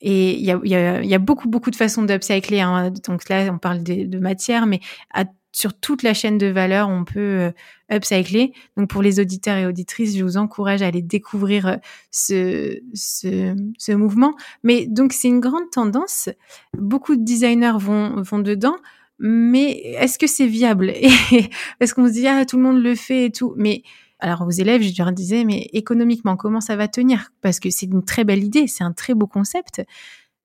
[0.00, 2.60] Et il y a, y, a, y a, beaucoup, beaucoup de façons d'upcycler.
[2.60, 2.92] Hein.
[3.06, 4.80] Donc là, on parle de, de matière, mais
[5.12, 7.50] à sur toute la chaîne de valeur, on peut euh,
[7.90, 8.52] upcycler.
[8.76, 11.76] Donc pour les auditeurs et auditrices, je vous encourage à aller découvrir euh,
[12.10, 14.34] ce, ce, mouvement.
[14.62, 16.28] Mais donc c'est une grande tendance.
[16.76, 18.76] Beaucoup de designers vont, vont dedans.
[19.18, 20.92] Mais est-ce que c'est viable?
[21.80, 23.54] Parce qu'on se dit, ah, tout le monde le fait et tout.
[23.56, 23.82] Mais
[24.20, 27.32] alors aux élèves, je leur disais, mais économiquement, comment ça va tenir?
[27.40, 29.82] Parce que c'est une très belle idée, c'est un très beau concept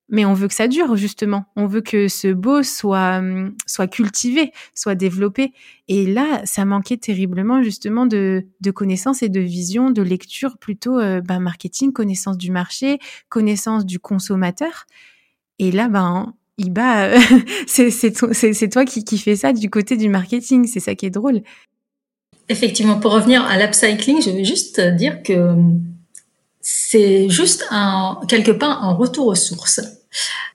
[0.09, 1.45] mais on veut que ça dure justement.
[1.55, 5.53] On veut que ce beau soit hum, soit cultivé, soit développé.
[5.87, 10.99] Et là, ça manquait terriblement justement de, de connaissances et de vision, de lecture plutôt
[10.99, 14.85] euh, ben, marketing, connaissance du marché, connaissance du consommateur.
[15.59, 17.09] Et là, ben Iba,
[17.67, 20.67] c'est c'est toi qui qui fais ça du côté du marketing.
[20.67, 21.41] C'est ça qui est drôle.
[22.49, 25.81] Effectivement, pour revenir à l'upcycling, je vais juste dire que hum,
[26.63, 29.81] c'est juste un, quelque part un retour aux sources.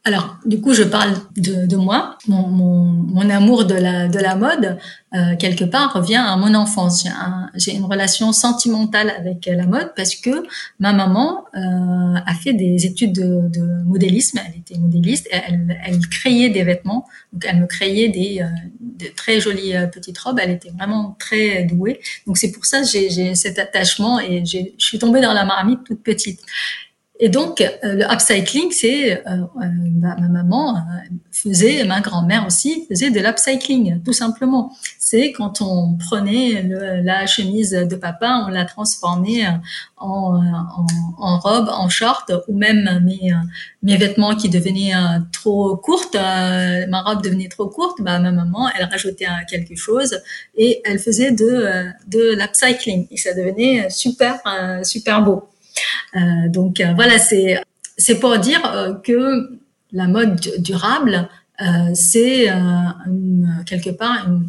[0.04, 2.16] Alors, du coup, je parle de, moi.
[2.28, 4.78] Mon, amour de la, de la mode,
[5.14, 7.06] euh, quelque part, revient à mon enfance.
[7.54, 10.44] J'ai une relation sentimentale avec la mode parce que
[10.78, 14.40] ma maman euh, a fait des études de, modélisme.
[14.46, 15.28] Elle était modéliste.
[15.30, 17.06] Elle, créait des vêtements.
[17.32, 20.40] Donc, elle me créait des, euh, très jolies petites robes.
[20.42, 22.00] Elle était vraiment très douée.
[22.26, 25.84] Donc, c'est pour ça que j'ai cet attachement et je suis tombée dans la marmite
[25.84, 26.40] toute petite.
[27.20, 29.66] Et donc, euh, le upcycling, c'est euh, euh,
[29.98, 30.76] ma, maman
[31.33, 34.72] faisait, ma grand-mère aussi faisait de l'upcycling, tout simplement.
[34.98, 36.62] C'est quand on prenait
[37.02, 39.46] la chemise de papa, on la transformait
[39.96, 40.87] en, en,
[41.18, 43.33] en, robe, en short, ou même mes,
[43.83, 44.92] mes vêtements qui devenaient
[45.33, 50.20] trop courtes, ma robe devenait trop courte, bah, ma maman, elle rajoutait quelque chose
[50.57, 54.40] et elle faisait de, de l'upcycling et ça devenait super,
[54.83, 55.48] super beau.
[56.16, 57.60] Euh, donc euh, voilà, c'est
[57.96, 59.58] c'est pour dire euh, que
[59.92, 61.28] la mode durable,
[61.94, 62.46] c'est
[63.66, 64.48] quelque part une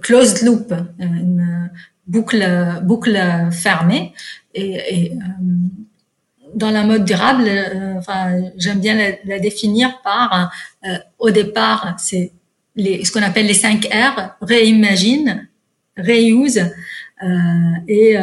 [0.00, 1.70] closed loop, une
[2.06, 2.46] boucle
[2.82, 3.18] boucle
[3.50, 4.14] fermée.
[4.54, 5.12] Et, et
[6.54, 10.52] dans la mode durable, euh, enfin, j'aime bien la, définir par,
[10.86, 12.32] euh, au départ, c'est
[12.76, 15.48] ce qu'on appelle les 5 R, réimagine,
[15.96, 17.26] reuse euh,
[17.88, 18.16] et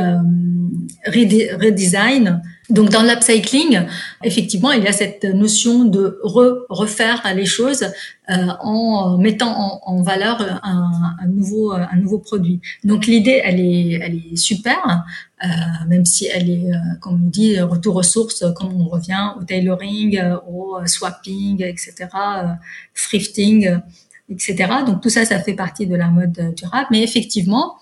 [1.06, 2.42] redesign.
[2.70, 3.86] Donc dans l'upcycling,
[4.24, 7.84] effectivement, il y a cette notion de re refaire les choses
[8.30, 12.60] euh, en mettant en, valeur un, nouveau un nouveau produit.
[12.84, 15.06] Donc l'idée, elle est elle est super,
[15.44, 15.48] euh,
[15.88, 19.44] même si elle est, euh, comme on dit, retour aux sources, comme on revient au
[19.44, 22.48] tailoring, euh, au swapping, etc., euh,
[22.96, 23.80] thrifting,
[24.30, 24.56] etc.
[24.86, 26.88] Donc tout ça, ça fait partie de la mode durable.
[26.90, 27.76] Mais effectivement,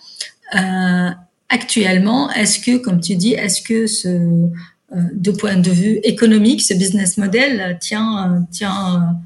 [1.50, 4.50] actuellement, est-ce que, comme tu dis, est-ce que ce
[4.96, 9.18] euh, de point de vue économique, ce business model tient, tient,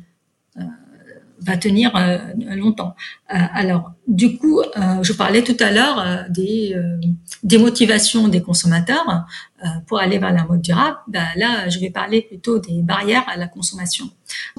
[0.58, 0.62] euh,
[1.42, 2.18] va tenir euh,
[2.56, 2.96] longtemps?
[3.28, 4.62] alors, du coup,
[5.04, 6.76] je parlais tout à l'heure des,
[7.44, 9.28] des motivations des consommateurs
[9.86, 10.98] pour aller vers la mode durable.
[11.08, 14.10] Ben là, je vais parler plutôt des barrières à la consommation.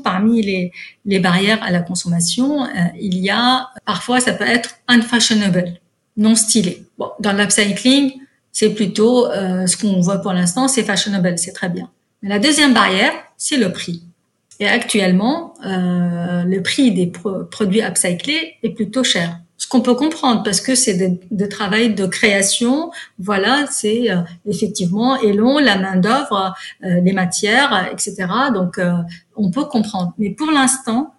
[0.05, 0.71] Parmi les,
[1.05, 2.69] les barrières à la consommation,
[3.01, 5.81] il y a parfois ça peut être unfashionable,
[6.21, 6.85] non stylé.
[6.99, 8.13] Bon, dans l'upcycling,
[8.53, 11.91] c'est plutôt euh, ce qu'on voit pour l'instant, c'est fashionable, c'est très bien.
[12.23, 14.05] Mais la deuxième barrière, c'est le prix.
[14.61, 17.11] Et actuellement, euh, le prix des
[17.51, 19.41] produits upcyclés est plutôt cher.
[19.61, 24.17] Ce qu'on peut comprendre parce que c'est de, de, travail de création, voilà, c'est euh,
[24.47, 28.27] effectivement et long, la main d'œuvre, euh, les matières, etc.
[28.55, 28.93] Donc euh,
[29.37, 30.15] on peut comprendre.
[30.17, 31.13] Mais pour l'instant,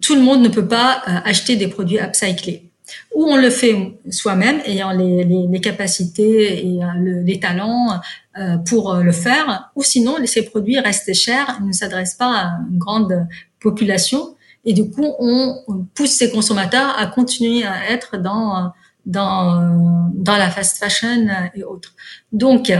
[0.00, 2.67] tout le monde ne peut pas acheter des produits upcyclés
[3.14, 8.00] ou on le fait soi-même, ayant les, les, les, capacités et euh, les talents
[8.38, 12.58] euh, pour euh, le faire, ou sinon ces produits restent chers, ne s'adressent pas à
[12.70, 13.26] une grande
[13.60, 18.72] population, et du coup on, pousse ces consommateurs à continuer à être dans
[19.06, 21.94] dans dans la fast fashion et autres.
[22.32, 22.70] Donc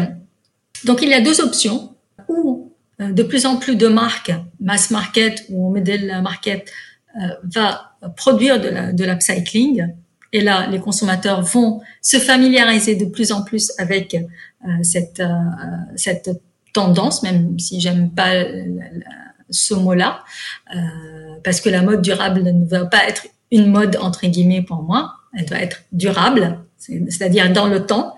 [0.85, 1.95] donc il y a deux options
[2.29, 6.71] ou de plus en plus de marques mass market ou middle market
[7.45, 9.79] va produire de l'upcycling.
[9.79, 9.87] La,
[10.33, 15.27] et là, les consommateurs vont se familiariser de plus en plus avec euh, cette, euh,
[15.97, 16.31] cette
[16.75, 18.35] tendance, même si j'aime pas
[19.51, 20.25] ce mot-là,
[20.75, 20.79] euh,
[21.45, 25.15] parce que la mode durable ne va pas être une mode entre guillemets pour moi,
[25.37, 28.17] elle doit être durable, c'est-à-dire dans le temps,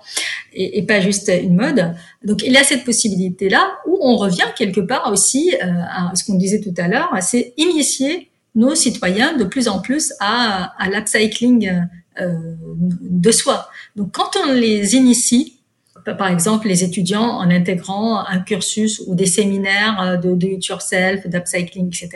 [0.53, 1.93] et, et, pas juste une mode.
[2.25, 6.25] Donc il y a cette possibilité-là où on revient quelque part aussi euh, à ce
[6.25, 10.89] qu'on disait tout à l'heure, c'est initier nos citoyens de plus en plus à, à
[10.89, 11.87] l'upcycling
[12.19, 12.55] euh,
[13.01, 13.69] de soi.
[13.95, 15.59] Donc quand on les initie,
[16.03, 20.65] par exemple les étudiants en intégrant un cursus ou des séminaires euh, de do it
[20.65, 22.09] yourself, d'upcycling, etc.,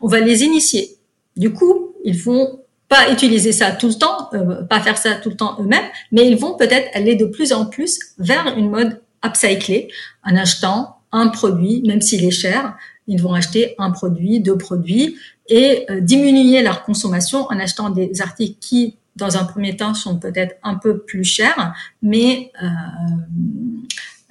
[0.00, 0.96] on va les initier.
[1.36, 5.30] Du coup, ils vont pas utiliser ça tout le temps, euh, pas faire ça tout
[5.30, 9.00] le temps eux-mêmes, mais ils vont peut-être aller de plus en plus vers une mode
[9.24, 9.88] upcyclée
[10.24, 15.16] en achetant un produit, même s'il est cher, ils vont acheter un produit, deux produits
[15.48, 20.56] et diminuer leur consommation en achetant des articles qui dans un premier temps, sont peut-être
[20.62, 22.66] un peu plus chers, mais euh,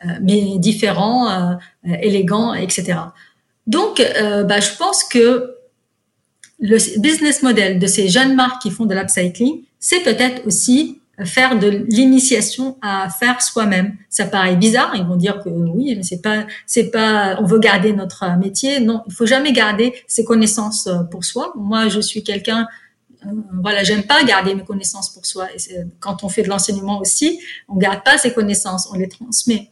[0.06, 3.00] euh différents, euh, élégants, etc.
[3.68, 5.56] Donc, euh, bah, je pense que
[6.60, 11.60] le business model de ces jeunes marques qui font de l'upcycling, c'est peut-être aussi faire
[11.60, 13.95] de l'initiation à faire soi-même.
[14.10, 17.60] Ça paraît bizarre, ils vont dire que oui, mais c'est pas, c'est pas, on veut
[17.60, 18.80] garder notre métier.
[18.80, 21.54] Non, il faut jamais garder ses connaissances pour soi.
[21.56, 22.67] Moi, je suis quelqu'un
[23.62, 25.47] voilà, j'aime pas garder mes connaissances pour soi.
[25.54, 25.60] Et
[26.00, 29.69] quand on fait de l'enseignement aussi, on garde pas ces connaissances, on les transmet.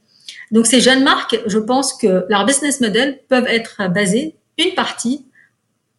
[0.52, 5.26] Donc ces jeunes marques, je pense que leur business model peuvent être basés une partie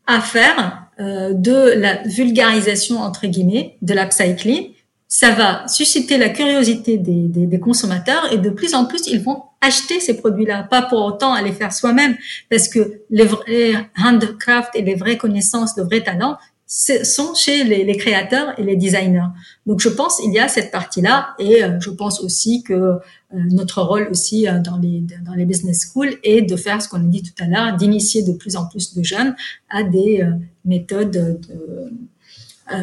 [0.06, 4.72] à faire euh, de la vulgarisation entre guillemets, de l'upcycling.
[5.12, 9.20] Ça va susciter la curiosité des, des, des, consommateurs et de plus en plus ils
[9.20, 12.16] vont acheter ces produits-là, pas pour autant aller faire soi-même,
[12.48, 16.38] parce que les vrais handcraft et les vraies connaissances, le vrai talent,
[16.70, 19.26] sont chez les, les, créateurs et les designers.
[19.66, 22.98] Donc je pense il y a cette partie-là et euh, je pense aussi que euh,
[23.32, 26.98] notre rôle aussi euh, dans les dans les business schools est de faire ce qu'on
[26.98, 29.34] a dit tout à l'heure, d'initier de plus en plus de jeunes
[29.68, 30.24] à des
[30.64, 31.40] méthodes de,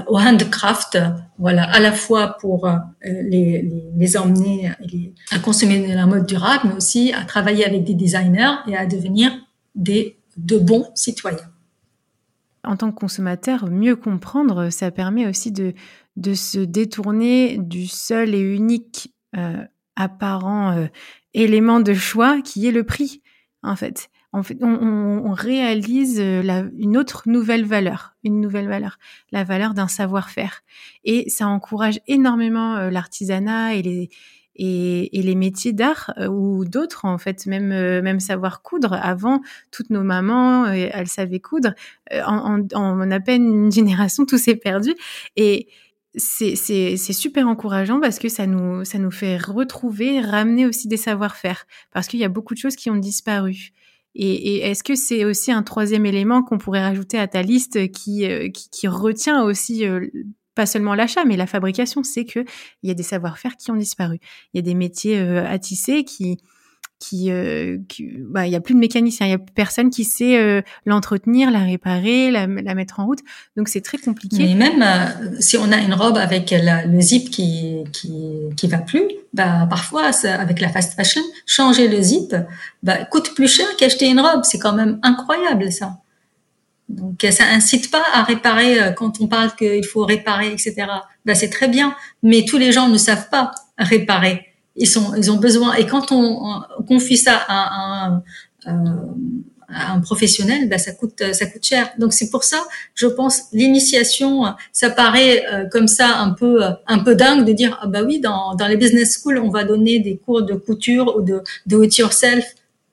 [0.08, 0.98] au handcraft,
[1.38, 2.70] voilà, à la fois pour
[3.04, 4.72] les, les, les emmener
[5.32, 8.86] à consommer de la mode durable, mais aussi à travailler avec des designers et à
[8.86, 9.32] devenir
[9.76, 11.50] des de bons citoyens
[12.68, 15.74] en tant que consommateur, mieux comprendre, ça permet aussi de,
[16.16, 19.64] de se détourner du seul et unique euh,
[19.96, 20.88] apparent euh,
[21.34, 23.22] élément de choix qui est le prix,
[23.64, 24.10] en fait.
[24.34, 29.00] On, réalise euh, une autre nouvelle valeur, une nouvelle valeur,
[29.32, 30.64] la valeur d'un savoir-faire.
[31.04, 34.10] Et ça encourage énormément l'artisanat et
[34.58, 38.94] les, métiers d'art ou d'autres en fait, même savoir coudre.
[38.94, 41.74] Avant, toutes nos mamans, elles savaient coudre.
[42.26, 44.94] En à peine une génération, tout s'est perdu
[45.36, 45.68] et
[46.18, 51.66] c'est super encourageant parce que ça nous, ça nous fait retrouver, ramener aussi des savoir-faire.
[51.92, 53.72] Parce qu'il y a beaucoup de choses qui ont disparu.
[54.20, 58.26] Et, est-ce que c'est aussi un troisième élément qu'on pourrait rajouter à ta liste qui,
[58.26, 60.08] euh, qui, retient aussi euh,
[60.56, 62.02] pas seulement l'achat, mais la fabrication?
[62.02, 62.44] C'est que
[62.82, 64.20] il y a des savoir-faire qui ont disparu.
[64.54, 66.40] Il y a des métiers euh, à tisser qui,
[67.00, 67.78] qui, euh,
[68.22, 71.52] bah, il y a plus de mécanicien, il y a personne qui sait euh, l'entretenir,
[71.52, 73.20] la réparer, la, la, mettre en route.
[73.56, 74.38] Donc c'est très compliqué.
[74.40, 78.12] Mais même euh, si on a une robe avec le zip qui qui
[78.56, 82.36] qui va plus, bah parfois avec la fast fashion, changer le zip,
[82.82, 84.42] bah coûte plus cher qu'acheter une robe.
[84.44, 85.98] C'est quand même incroyable ça.
[86.90, 90.88] Donc ça incite pas à réparer quand on parle qu'il faut réparer, etc.
[91.26, 94.47] Bah c'est très bien, mais tous les gens ne savent pas réparer
[94.78, 95.74] ils sont, ils ont besoin.
[95.76, 98.22] Et quand on, confie ça à,
[98.66, 98.84] un,
[99.70, 101.90] un professionnel, ben ça coûte, ça coûte cher.
[102.00, 102.58] Donc c'est pour ça,
[102.96, 107.78] je pense, l'initiation, ça paraît euh, comme ça un peu, un peu dingue de dire
[107.82, 111.16] ah bah oui, dans, dans les business schools, on va donner des cours de couture
[111.18, 112.46] ou de do it yourself.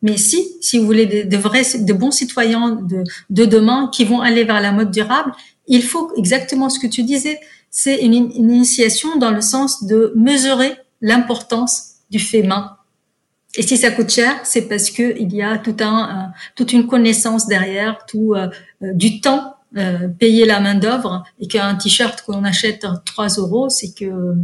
[0.02, 4.04] Mais si, si vous voulez de, de vrais, de bons citoyens de, de demain qui
[4.04, 5.32] vont aller vers la mode durable,
[5.66, 7.38] il faut exactement ce que tu disais.
[7.70, 12.78] C'est une, une initiation dans le sens de mesurer l'importance du fait main.
[13.56, 16.86] Et si ça coûte cher, c'est parce que il y a tout un, toute une
[16.86, 18.48] connaissance derrière, tout euh,
[18.82, 23.68] euh, du temps euh, payer la main d'œuvre et qu'un t-shirt qu'on achète 3 euros,
[23.68, 24.34] c'est que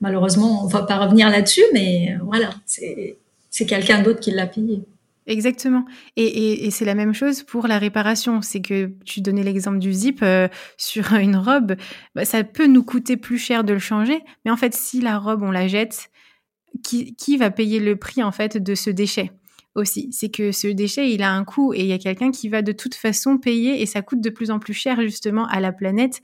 [0.00, 4.82] malheureusement on va pas revenir là-dessus, mais voilà, c'est quelqu'un d'autre qui l'a payé.
[5.28, 5.84] Exactement.
[6.16, 8.40] Et, c'est la même chose pour la réparation.
[8.40, 10.48] C'est que tu donnais l'exemple du zip euh,
[10.78, 11.76] sur une robe.
[12.14, 14.20] Bah, ça peut nous coûter plus cher de le changer.
[14.44, 16.10] Mais en fait, si la robe, on la jette,
[16.82, 19.30] qui, qui va payer le prix en fait de ce déchet
[19.74, 20.08] aussi?
[20.12, 22.62] C'est que ce déchet, il a un coût et il y a quelqu'un qui va
[22.62, 25.72] de toute façon payer et ça coûte de plus en plus cher justement à la
[25.72, 26.22] planète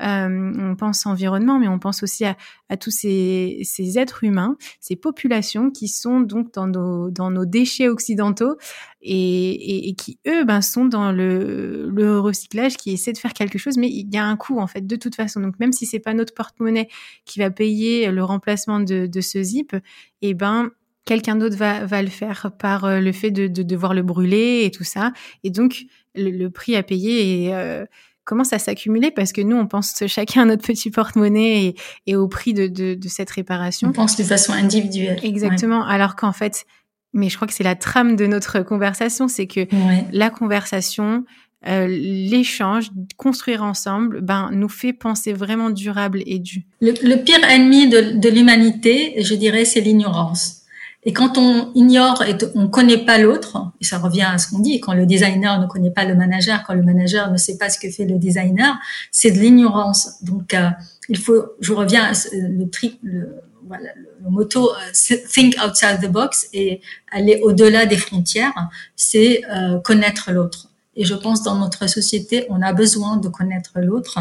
[0.00, 2.36] on pense environnement, mais on pense aussi à,
[2.76, 3.62] tous ces,
[3.96, 8.56] êtres humains, ces populations qui sont donc dans nos, dans nos déchets occidentaux
[9.00, 13.78] et, qui, eux, ben, sont dans le, le recyclage, qui essaie de faire quelque chose,
[13.78, 15.40] mais il y a un coût, en fait, de toute façon.
[15.40, 16.88] Donc, même si c'est pas notre porte-monnaie
[17.24, 19.74] qui va payer le remplacement de, ce zip,
[20.22, 20.70] eh ben,
[21.04, 24.70] quelqu'un d'autre va, va le faire par euh, le fait de, devoir le brûler et
[24.70, 25.12] tout ça.
[25.44, 27.86] Et donc, le, prix à payer est, euh,
[28.26, 31.74] commence à s'accumuler parce que nous, on pense chacun à notre petit porte-monnaie
[32.06, 33.88] et, au prix de, cette réparation.
[33.88, 35.18] On pense de façon individuelle.
[35.22, 35.82] Exactement.
[35.86, 36.66] Alors qu'en fait,
[37.14, 39.66] mais je crois que c'est la trame de notre conversation, c'est que
[40.12, 41.24] la conversation,
[41.66, 46.66] euh, l'échange, construire ensemble, ben, nous fait penser vraiment durable et dû.
[46.80, 50.65] Le, pire ennemi de, de l'humanité, je dirais, c'est l'ignorance.
[51.08, 54.58] Et quand on ignore et on connaît pas l'autre, et ça revient à ce qu'on
[54.58, 57.70] dit, quand le designer ne connaît pas le manager, quand le manager ne sait pas
[57.70, 58.76] ce que fait le designer,
[59.12, 60.20] c'est de l'ignorance.
[60.24, 60.68] Donc, euh,
[61.08, 63.90] il faut, je reviens à le, tri, le, voilà,
[64.20, 66.80] le motto euh, think outside the box et
[67.12, 70.70] aller au-delà des frontières, c'est euh, connaître l'autre.
[70.96, 74.18] Et je pense dans notre société, on a besoin de connaître l'autre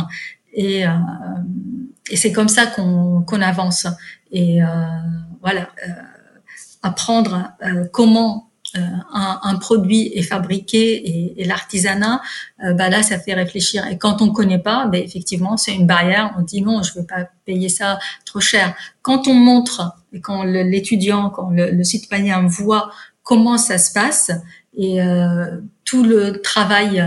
[0.53, 0.83] et,
[2.11, 3.87] et c'est comme ça qu'on qu'on avance.
[4.31, 4.59] Et
[5.41, 5.69] voilà
[6.85, 8.79] apprendre euh, comment euh,
[9.13, 12.21] un, produit est fabriqué et, l'artisanat,
[12.63, 13.87] euh, bah là, ça fait réfléchir.
[13.87, 16.35] Et quand on connaît pas, bah, effectivement, c'est une barrière.
[16.37, 18.75] On dit non, je veux pas payer ça trop cher.
[19.01, 22.91] Quand on montre et quand l'étudiant, quand le, le, citoyen voit
[23.23, 24.31] comment ça se passe
[24.77, 24.99] et
[25.85, 27.05] tout le travail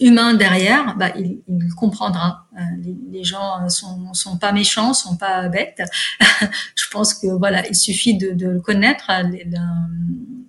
[0.00, 2.46] humain derrière, bah, il, il comprendra.
[2.56, 5.82] Euh, les, les, gens sont, sont pas méchants, sont pas bêtes.
[6.74, 9.10] Je pense que voilà, il suffit de, de le connaître.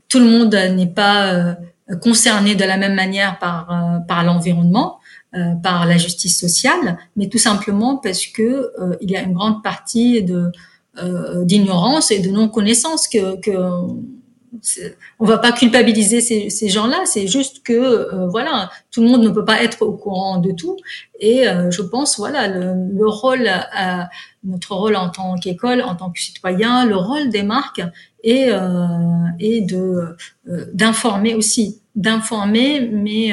[0.08, 1.56] tout le monde n'est pas euh,
[2.02, 5.00] concerné de la même manière par par l'environnement.
[5.62, 8.72] par la justice sociale, mais tout simplement parce que
[9.02, 10.52] il y a une grande partie de
[11.44, 13.52] d'ignorance et de non connaissance que, que
[15.20, 19.30] on va pas culpabiliser ces, gens-là, c'est juste que euh, voilà, tout le monde ne
[19.30, 20.78] peut pas être au courant de tout.
[21.20, 24.10] Et euh, je pense voilà le, rôle, à,
[24.44, 27.82] notre rôle en tant qu'école, en tant que citoyen, le rôle des marques
[28.24, 28.88] est, euh,
[29.40, 30.16] est de
[30.74, 33.32] d'informer aussi, d'informer, mais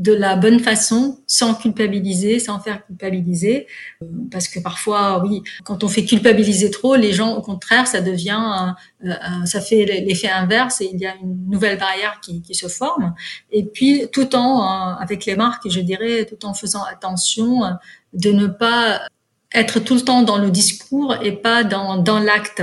[0.00, 3.66] de la bonne façon, sans culpabiliser, sans faire culpabiliser.
[4.02, 8.00] Euh, parce que parfois, oui, quand on fait culpabiliser trop, les gens, au contraire, ça
[8.00, 8.74] devient,
[9.04, 12.54] euh, euh, ça fait l'effet inverse et il y a une nouvelle barrière qui, qui
[12.54, 13.14] se forme.
[13.52, 17.60] Et puis, tout en, avec les marques, je dirais, tout en faisant attention
[18.14, 19.02] de ne pas
[19.52, 22.62] être tout le temps dans le discours et pas dans, dans l'acte.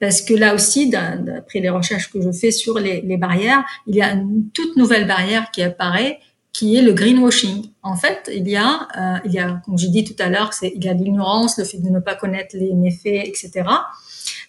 [0.00, 3.96] Parce que là aussi, d'après les recherches que je fais sur les, les barrières, il
[3.96, 6.20] y a une toute nouvelle barrière qui apparaît,
[6.58, 7.70] qui est le greenwashing.
[7.84, 10.50] En fait, il y a, euh, il y a, comme j'ai dit tout à l'heure,
[10.60, 13.62] il y a l'ignorance, le fait de ne pas connaître les méfaits, etc.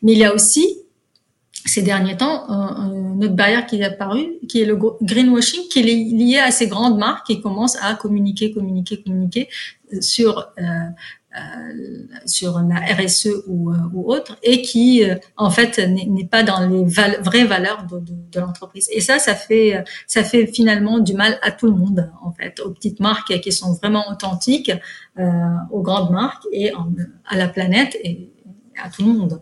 [0.01, 0.79] Mais il y a aussi
[1.65, 5.83] ces derniers temps, une autre barrière qui est apparue, qui est le greenwashing, qui est
[5.83, 9.47] lié à ces grandes marques qui commencent à communiquer, communiquer, communiquer
[10.01, 10.63] sur euh,
[12.25, 16.67] sur la RSE ou, euh, ou autre, et qui euh, en fait n'est pas dans
[16.67, 18.89] les vraies valeurs de, l'entreprise.
[18.91, 22.59] Et ça, ça fait ça fait finalement du mal à tout le monde en fait,
[22.59, 24.71] aux petites marques qui sont vraiment authentiques,
[25.19, 25.29] euh,
[25.71, 26.71] aux grandes marques et
[27.25, 28.31] à la planète et
[28.81, 29.41] à tout le monde.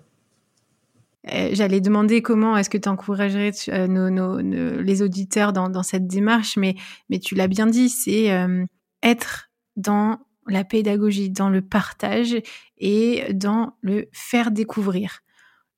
[1.34, 6.58] Euh, j'allais demander comment est-ce que tu encouragerais euh, nos, les auditeurs dans, cette démarche,
[6.58, 6.76] mais,
[7.10, 8.66] mais tu l'as bien dit, c'est euh,
[9.04, 10.20] être dans
[10.50, 12.38] la pédagogie, dans le partage
[12.78, 15.20] et dans le faire découvrir.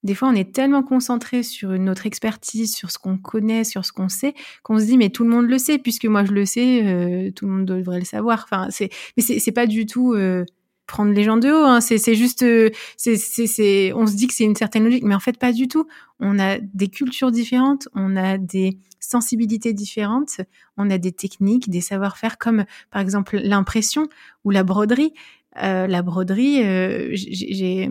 [0.03, 3.91] Des fois, on est tellement concentré sur notre expertise, sur ce qu'on connaît, sur ce
[3.91, 6.45] qu'on sait, qu'on se dit mais tout le monde le sait puisque moi je le
[6.45, 8.45] sais, tout le monde devrait le savoir.
[8.45, 10.15] Enfin, c'est mais c'est pas du tout
[10.89, 11.65] prendre les gens de haut.
[11.65, 11.79] Hein.
[11.79, 15.53] C'est juste, euh, on se dit que c'est une certaine logique, mais en fait pas
[15.53, 15.87] du tout.
[16.19, 20.41] On a des cultures différentes, on a des sensibilités différentes,
[20.75, 24.07] on a des techniques, des savoir-faire comme par exemple l'impression
[24.43, 25.13] ou la broderie.
[25.63, 27.89] Euh, la broderie, euh, j'ai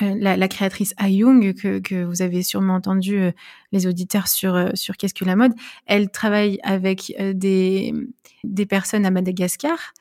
[0.00, 3.20] la, créatrice Ayung que, vous avez sûrement entendu
[3.72, 5.52] les auditeurs sur sur qu'est-ce que la mode.
[5.86, 7.92] Elle travaille avec des
[8.68, 9.92] personnes à Madagascar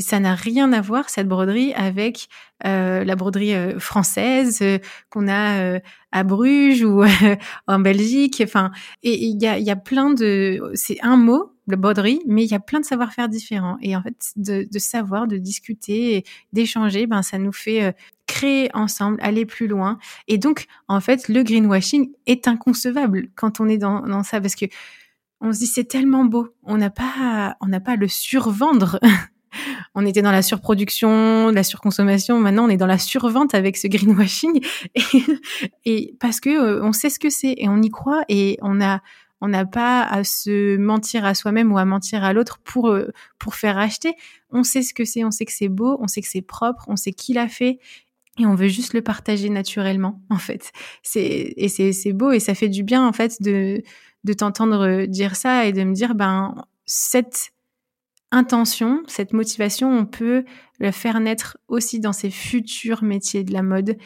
[0.00, 2.28] ça n'a rien à voir cette broderie avec
[2.64, 4.78] euh, la broderie euh, française euh,
[5.10, 5.78] qu'on a
[6.12, 7.04] à Bruges ou
[7.66, 8.42] en Belgique.
[8.44, 8.70] Enfin,
[9.02, 12.54] il y a, y a plein de, c'est un mot, la broderie, mais il y
[12.54, 13.76] a plein de savoir-faire différents.
[13.82, 17.94] Et en fait, de, de savoir, de discuter, d'échanger, ben ça nous fait
[18.26, 19.98] créer ensemble, aller plus loin.
[20.28, 24.54] Et donc, en fait, le greenwashing est inconcevable quand on est dans, dans ça, parce
[24.54, 24.66] que
[25.40, 28.98] on se dit c'est tellement beau, on n'a pas, on n'a pas à le survendre.
[29.94, 32.38] on était dans la surproduction, la surconsommation.
[32.38, 34.64] Maintenant, on est dans la survente avec ce greenwashing.
[35.84, 38.80] Et, parce que euh, on sait ce que c'est et on y croit et on
[39.40, 43.08] on n'a pas à se mentir à soi-même ou à mentir à l'autre pour euh,
[43.38, 44.14] pour faire acheter.
[44.50, 46.84] On sait ce que c'est, on sait que c'est beau, on sait que c'est propre,
[46.88, 47.78] on sait qui l'a fait
[48.38, 50.72] et on veut juste le partager naturellement en fait.
[51.02, 53.82] C'est et c'est beau et ça fait du bien en fait de
[54.24, 56.54] de t'entendre dire ça et de me dire ben
[56.86, 57.52] cette
[58.32, 60.44] intention, cette motivation, on peut
[60.78, 63.96] le faire naître aussi dans ces futurs métiers de la mode,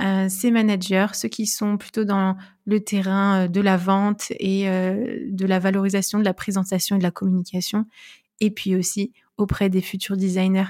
[0.00, 4.68] euh, ces managers, ceux qui sont plutôt dans le terrain euh, de la vente et
[4.68, 7.86] euh, de la valorisation, de la présentation et de la communication,
[8.40, 10.68] et puis aussi auprès des futurs designers.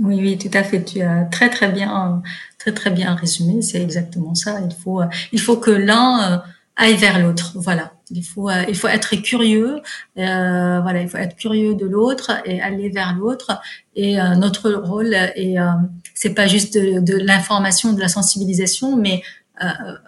[0.00, 0.84] Oui, oui, tout à fait.
[0.84, 2.20] Tu as très très bien,
[2.58, 3.62] très très bien résumé.
[3.62, 4.60] C'est exactement ça.
[4.60, 6.42] Il faut, il faut que l'un
[6.74, 7.52] aille vers l'autre.
[7.54, 7.93] Voilà.
[8.10, 9.80] Il faut, euh, il faut être curieux.
[10.18, 13.60] Euh, voilà, il faut être curieux de l'autre et aller vers l'autre.
[13.96, 15.70] Et euh, notre rôle euh,
[16.14, 19.22] c'est pas juste de, de l'information, de la sensibilisation, mais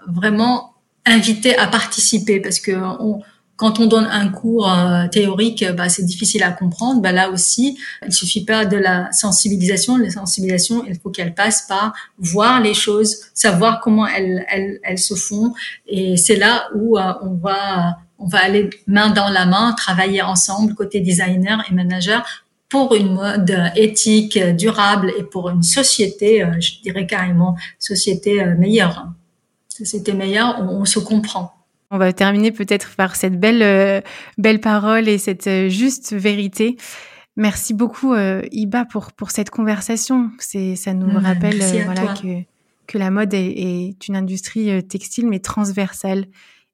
[0.08, 0.74] vraiment
[1.04, 3.22] inviter à participer parce que on,
[3.56, 7.00] quand on donne un cours euh, théorique, bah, c'est difficile à comprendre.
[7.00, 9.96] Bah, là aussi, il suffit pas de la sensibilisation.
[9.96, 14.98] La sensibilisation, il faut qu'elle passe par voir les choses, savoir comment elles, elles, elles
[14.98, 15.54] se font.
[15.86, 20.22] Et c'est là où euh, on va on va aller main dans la main, travailler
[20.22, 22.24] ensemble côté designer et manager
[22.70, 29.08] pour une mode éthique, durable et pour une société, euh, je dirais carrément société meilleure.
[29.68, 31.55] Société meilleure, on se comprend.
[31.90, 34.00] On va terminer peut-être par cette belle, euh,
[34.38, 36.76] belle parole et cette euh, juste vérité.
[37.36, 40.30] Merci beaucoup, euh, Iba, pour, pour cette conversation.
[40.38, 42.42] C'est, ça nous mmh, rappelle voilà, que,
[42.86, 46.26] que la mode est, est, une industrie textile, mais transversale.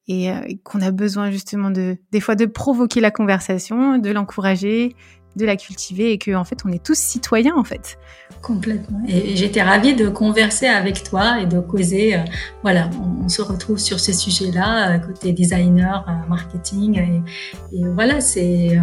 [0.08, 0.30] Et
[0.64, 4.96] qu'on a besoin justement de, des fois de provoquer la conversation, de l'encourager,
[5.36, 7.98] de la cultiver et que en fait on est tous citoyens en fait.
[8.40, 9.00] Complètement.
[9.06, 12.16] Et j'étais ravie de converser avec toi et de causer.
[12.16, 12.18] Euh,
[12.62, 12.90] voilà,
[13.22, 18.78] on, se retrouve sur ce sujet-là euh, côté designer, euh, marketing et, et voilà, c'est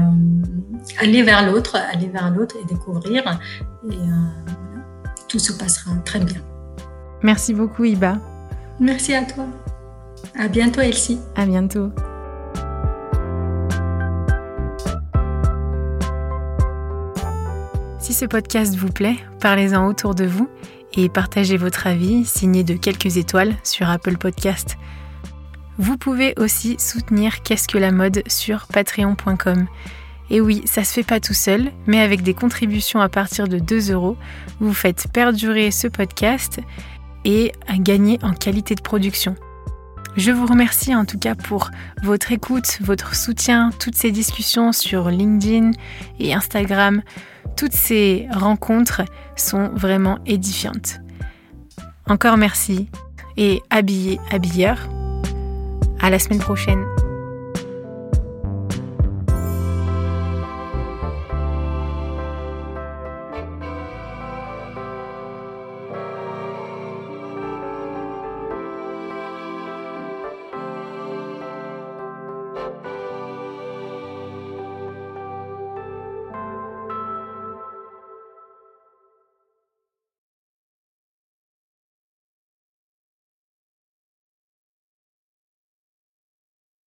[1.00, 3.40] aller vers l'autre, aller vers l'autre et découvrir
[3.90, 3.96] et
[5.28, 6.42] tout se passera très bien.
[7.22, 8.18] Merci beaucoup Iba.
[8.80, 9.46] Merci à toi.
[10.38, 11.20] À bientôt Elsie.
[11.36, 11.92] À bientôt.
[18.20, 20.50] Ce podcast vous plaît, parlez-en autour de vous
[20.98, 24.76] et partagez votre avis signé de quelques étoiles sur Apple Podcast.
[25.78, 29.68] Vous pouvez aussi soutenir Qu'est-ce que la mode sur patreon.com.
[30.30, 33.58] Et oui, ça se fait pas tout seul, mais avec des contributions à partir de
[33.58, 34.18] 2 euros,
[34.60, 36.60] vous faites perdurer ce podcast
[37.24, 39.36] et gagner en qualité de production.
[40.18, 41.72] Je vous remercie en tout cas pour
[42.04, 45.72] votre écoute, votre soutien, toutes ces discussions sur LinkedIn
[46.20, 47.02] et Instagram.
[47.60, 49.02] Toutes ces rencontres
[49.36, 51.02] sont vraiment édifiantes.
[52.08, 52.88] Encore merci
[53.36, 54.88] et habillez, habilleur.
[56.00, 56.86] À la semaine prochaine.